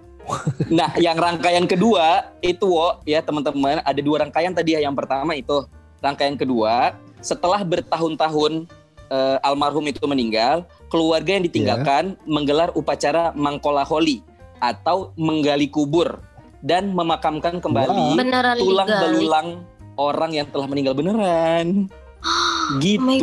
nah, 0.80 0.96
yang 0.96 1.20
rangkaian 1.20 1.68
kedua 1.68 2.32
itu, 2.40 2.64
wo, 2.64 3.04
ya 3.04 3.20
teman-teman, 3.20 3.84
ada 3.84 4.00
dua 4.00 4.24
rangkaian 4.24 4.56
tadi 4.56 4.80
ya. 4.80 4.80
Yang 4.80 4.96
pertama 4.96 5.36
itu 5.36 5.66
rangkaian 6.00 6.36
kedua, 6.40 6.96
setelah 7.22 7.62
bertahun-tahun 7.62 8.66
eh, 9.08 9.38
almarhum 9.46 9.86
itu 9.86 10.02
meninggal, 10.04 10.66
keluarga 10.90 11.38
yang 11.38 11.44
ditinggalkan 11.46 12.18
menggelar 12.28 12.74
upacara 12.76 13.32
mangkola 13.32 13.86
holi 13.86 14.20
atau 14.58 15.10
menggali 15.16 15.66
kubur 15.66 16.20
dan 16.62 16.94
memakamkan 16.94 17.58
kembali 17.58 18.14
Beneran 18.14 18.54
tulang 18.58 18.86
digali. 18.86 19.02
belulang 19.02 19.48
orang 19.98 20.30
yang 20.36 20.46
telah 20.50 20.66
meninggal 20.70 20.94
beneran. 20.94 21.90
gitu. 22.82 23.02
my 23.02 23.18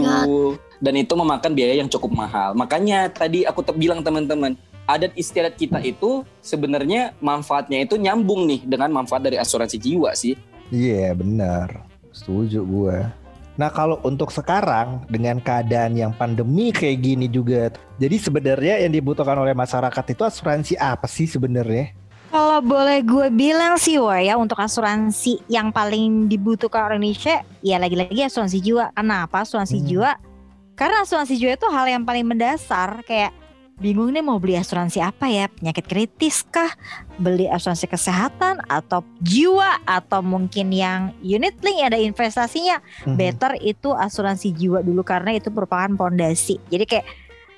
Dan 0.79 0.95
itu 0.95 1.11
memakan 1.15 1.51
biaya 1.55 1.79
yang 1.79 1.91
cukup 1.91 2.11
mahal. 2.11 2.55
Makanya 2.55 3.11
tadi 3.11 3.43
aku 3.43 3.63
te- 3.63 3.75
bilang 3.75 3.99
teman-teman, 3.99 4.55
adat 4.87 5.11
istiadat 5.15 5.59
kita 5.59 5.79
itu 5.83 6.23
sebenarnya 6.39 7.15
manfaatnya 7.19 7.83
itu 7.83 7.99
nyambung 7.99 8.47
nih 8.47 8.63
dengan 8.63 8.91
manfaat 8.91 9.27
dari 9.27 9.35
asuransi 9.35 9.75
jiwa 9.75 10.15
sih. 10.15 10.39
Iya 10.71 11.15
benar. 11.15 11.83
Setuju 12.15 12.63
gue. 12.63 12.97
Nah 13.59 13.67
kalau 13.67 13.99
untuk 14.07 14.31
sekarang 14.31 15.03
dengan 15.11 15.43
keadaan 15.43 15.91
yang 15.91 16.15
pandemi 16.15 16.71
kayak 16.71 17.03
gini 17.03 17.27
juga, 17.27 17.75
jadi 17.99 18.15
sebenarnya 18.15 18.87
yang 18.87 18.95
dibutuhkan 18.95 19.35
oleh 19.35 19.51
masyarakat 19.51 20.15
itu 20.15 20.23
asuransi 20.23 20.79
apa 20.79 21.03
sih 21.11 21.27
sebenarnya? 21.27 21.91
Kalau 22.31 22.63
boleh 22.63 23.03
gue 23.03 23.27
bilang 23.35 23.75
sih 23.75 23.99
Woy 23.99 24.31
ya 24.31 24.39
untuk 24.39 24.63
asuransi 24.63 25.43
yang 25.51 25.75
paling 25.75 26.31
dibutuhkan 26.31 26.87
orang 26.87 27.03
Indonesia 27.03 27.43
ya 27.59 27.75
lagi-lagi 27.75 28.23
asuransi 28.23 28.63
jiwa. 28.63 28.95
Kenapa 28.95 29.43
asuransi 29.43 29.83
Hmm. 29.83 29.87
jiwa? 29.91 30.11
Karena 30.79 31.03
asuransi 31.03 31.35
jiwa 31.35 31.59
itu 31.59 31.67
hal 31.67 31.85
yang 31.91 32.07
paling 32.07 32.23
mendasar 32.23 33.03
kayak 33.03 33.35
bingung 33.79 34.11
nih 34.11 34.19
mau 34.19 34.37
beli 34.37 34.59
asuransi 34.59 34.99
apa 34.99 35.31
ya 35.31 35.47
penyakit 35.47 35.87
kritis 35.87 36.43
kah 36.43 36.69
beli 37.15 37.47
asuransi 37.47 37.87
kesehatan 37.87 38.59
atau 38.67 39.01
jiwa 39.23 39.79
atau 39.87 40.19
mungkin 40.19 40.75
yang 40.75 41.15
unit 41.23 41.55
link 41.63 41.79
ada 41.83 41.95
investasinya 41.95 42.83
Mhm. 43.07 43.15
better 43.15 43.55
itu 43.63 43.95
asuransi 43.95 44.51
jiwa 44.51 44.83
dulu 44.83 44.99
karena 45.01 45.31
itu 45.31 45.47
merupakan 45.47 45.87
pondasi 45.95 46.59
jadi 46.67 46.83
kayak 46.83 47.07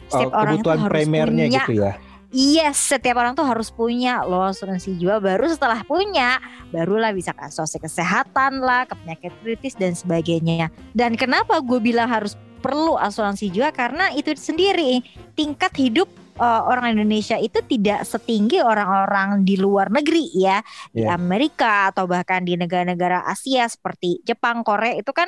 setiap 0.08 0.30
Oh, 0.30 0.42
orang 0.46 0.62
itu 0.62 0.70
harus 0.70 0.92
primernya 0.94 1.46
punya 1.48 1.62
gitu 1.66 1.74
ya. 1.74 1.94
Yes, 2.32 2.80
setiap 2.80 3.20
orang 3.20 3.36
tuh 3.36 3.44
harus 3.44 3.68
punya 3.76 4.24
loh 4.24 4.48
asuransi 4.48 4.96
jiwa. 4.96 5.20
Baru 5.20 5.52
setelah 5.52 5.84
punya, 5.84 6.40
barulah 6.72 7.12
bisa 7.12 7.36
ke 7.36 7.44
asuransi 7.44 7.84
kesehatan 7.84 8.64
lah, 8.64 8.88
ke 8.88 8.96
penyakit 8.96 9.36
kritis 9.44 9.76
dan 9.76 9.92
sebagainya. 9.92 10.72
Dan 10.96 11.20
kenapa 11.20 11.60
gue 11.60 11.84
bilang 11.84 12.08
harus 12.08 12.40
perlu 12.62 12.96
asuransi 12.96 13.50
jiwa? 13.50 13.74
Karena 13.74 14.14
itu 14.14 14.32
sendiri 14.38 15.02
tingkat 15.34 15.74
hidup 15.76 16.08
eh, 16.38 16.62
orang 16.64 16.94
Indonesia 16.96 17.36
itu 17.42 17.60
tidak 17.66 18.06
setinggi 18.06 18.62
orang-orang 18.62 19.42
di 19.42 19.58
luar 19.58 19.90
negeri 19.90 20.30
ya, 20.38 20.62
di 20.94 21.04
Iya. 21.04 21.18
Amerika 21.18 21.90
atau 21.90 22.06
bahkan 22.06 22.46
di 22.46 22.56
negara-negara 22.56 23.26
Asia 23.26 23.66
seperti 23.66 24.22
Jepang, 24.22 24.62
Korea 24.62 24.96
itu 24.96 25.10
kan 25.12 25.28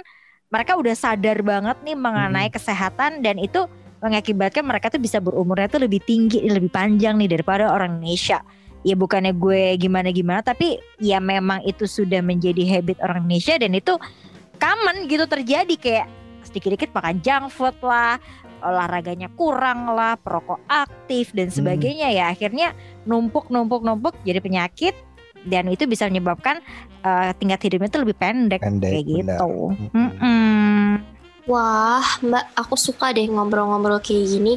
mereka 0.53 0.77
udah 0.77 0.93
sadar 0.93 1.41
banget 1.41 1.81
nih 1.81 1.97
mengenai 1.97 2.53
kesehatan 2.53 3.25
dan 3.25 3.41
itu 3.41 3.65
mengakibatkan 4.05 4.61
mereka 4.61 4.91
tuh 4.93 5.01
bisa 5.01 5.17
berumurnya 5.17 5.71
tuh 5.71 5.81
lebih 5.81 6.03
tinggi, 6.03 6.43
lebih 6.45 6.69
panjang 6.69 7.17
nih 7.17 7.39
daripada 7.39 7.73
orang 7.73 7.97
Indonesia. 7.97 8.43
Ya 8.83 8.99
bukannya 8.99 9.31
gue 9.31 9.79
gimana-gimana, 9.79 10.43
tapi 10.43 10.75
ya 10.99 11.23
memang 11.23 11.63
itu 11.63 11.87
sudah 11.87 12.19
menjadi 12.19 12.67
habit 12.67 12.99
orang 12.99 13.23
Indonesia 13.25 13.55
dan 13.55 13.71
itu 13.71 13.95
common 14.59 15.07
gitu 15.07 15.23
terjadi 15.23 15.75
kayak 15.79 16.07
sedikit-sedikit 16.53 16.93
makan 16.93 17.17
junk 17.19 17.45
food 17.49 17.73
lah, 17.81 18.21
olahraganya 18.61 19.27
kurang 19.33 19.89
lah, 19.89 20.13
perokok 20.15 20.61
aktif 20.69 21.33
dan 21.33 21.49
sebagainya 21.49 22.13
ya 22.13 22.29
akhirnya 22.29 22.77
numpuk-numpuk-numpuk 23.09 24.13
jadi 24.21 24.37
penyakit 24.37 24.93
dan 25.43 25.67
itu 25.67 25.89
bisa 25.89 26.05
menyebabkan 26.05 26.61
eh, 27.01 27.33
tingkat 27.35 27.59
hidupnya 27.65 27.89
tuh 27.89 28.05
lebih 28.05 28.15
pendek, 28.15 28.61
Pendek, 28.61 28.93
kayak 28.93 29.05
benar. 29.09 29.37
gitu. 29.41 29.51
Mm-mm. 29.91 31.01
Wah, 31.43 32.05
Mbak, 32.23 32.45
aku 32.55 32.75
suka 32.79 33.11
deh 33.11 33.27
ngobrol-ngobrol 33.27 33.99
kayak 33.99 34.31
gini. 34.31 34.55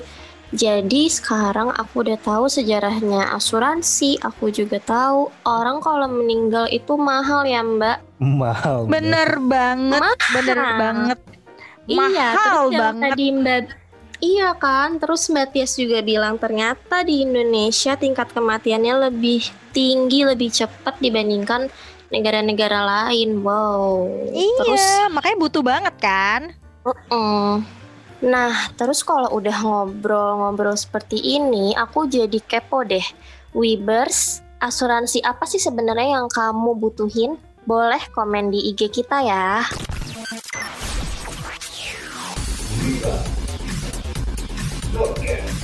Jadi 0.55 1.11
sekarang 1.11 1.75
aku 1.75 2.07
udah 2.07 2.15
tahu 2.23 2.47
sejarahnya 2.47 3.35
asuransi. 3.35 4.23
Aku 4.23 4.55
juga 4.55 4.79
tahu 4.79 5.27
orang 5.43 5.83
kalau 5.83 6.07
meninggal 6.07 6.71
itu 6.71 6.95
mahal 6.95 7.43
ya, 7.43 7.67
Mbak. 7.67 8.23
Mahal. 8.23 8.87
Bener 8.87 9.43
banget, 9.43 10.15
bener 10.31 10.59
Mahal. 10.63 10.79
banget. 10.79 11.19
Iya, 11.87 11.99
Mahal 11.99 12.35
terus 12.37 12.73
yang 12.75 12.83
banget. 12.83 13.03
tadi 13.11 13.27
Mbak 13.33 13.63
Iya 14.17 14.57
kan, 14.57 14.97
terus 14.97 15.29
Mbak 15.29 15.53
Tias 15.53 15.77
juga 15.77 16.01
bilang 16.01 16.41
ternyata 16.41 17.05
di 17.05 17.21
Indonesia 17.21 18.01
tingkat 18.01 18.33
kematiannya 18.33 19.13
lebih 19.13 19.45
tinggi, 19.77 20.25
lebih 20.25 20.49
cepat 20.49 20.97
dibandingkan 21.05 21.69
negara-negara 22.09 22.81
lain. 22.81 23.45
Wow. 23.45 24.09
Iya, 24.33 24.57
Terus 24.65 24.85
makanya 25.13 25.37
butuh 25.37 25.61
banget 25.61 25.95
kan? 26.01 26.57
Mm. 27.13 27.61
Nah, 28.25 28.73
terus 28.81 29.05
kalau 29.05 29.29
udah 29.37 29.57
ngobrol-ngobrol 29.61 30.81
seperti 30.81 31.21
ini, 31.21 31.77
aku 31.77 32.09
jadi 32.09 32.41
kepo 32.41 32.89
deh. 32.89 33.05
Webers, 33.53 34.41
asuransi 34.65 35.21
apa 35.21 35.45
sih 35.45 35.61
sebenarnya 35.61 36.17
yang 36.17 36.29
kamu 36.33 36.81
butuhin? 36.81 37.37
Boleh 37.69 38.01
komen 38.17 38.49
di 38.49 38.73
IG 38.73 38.89
kita 38.89 39.21
ya. 39.21 39.61
Thank 43.07 43.29
you 45.29 45.56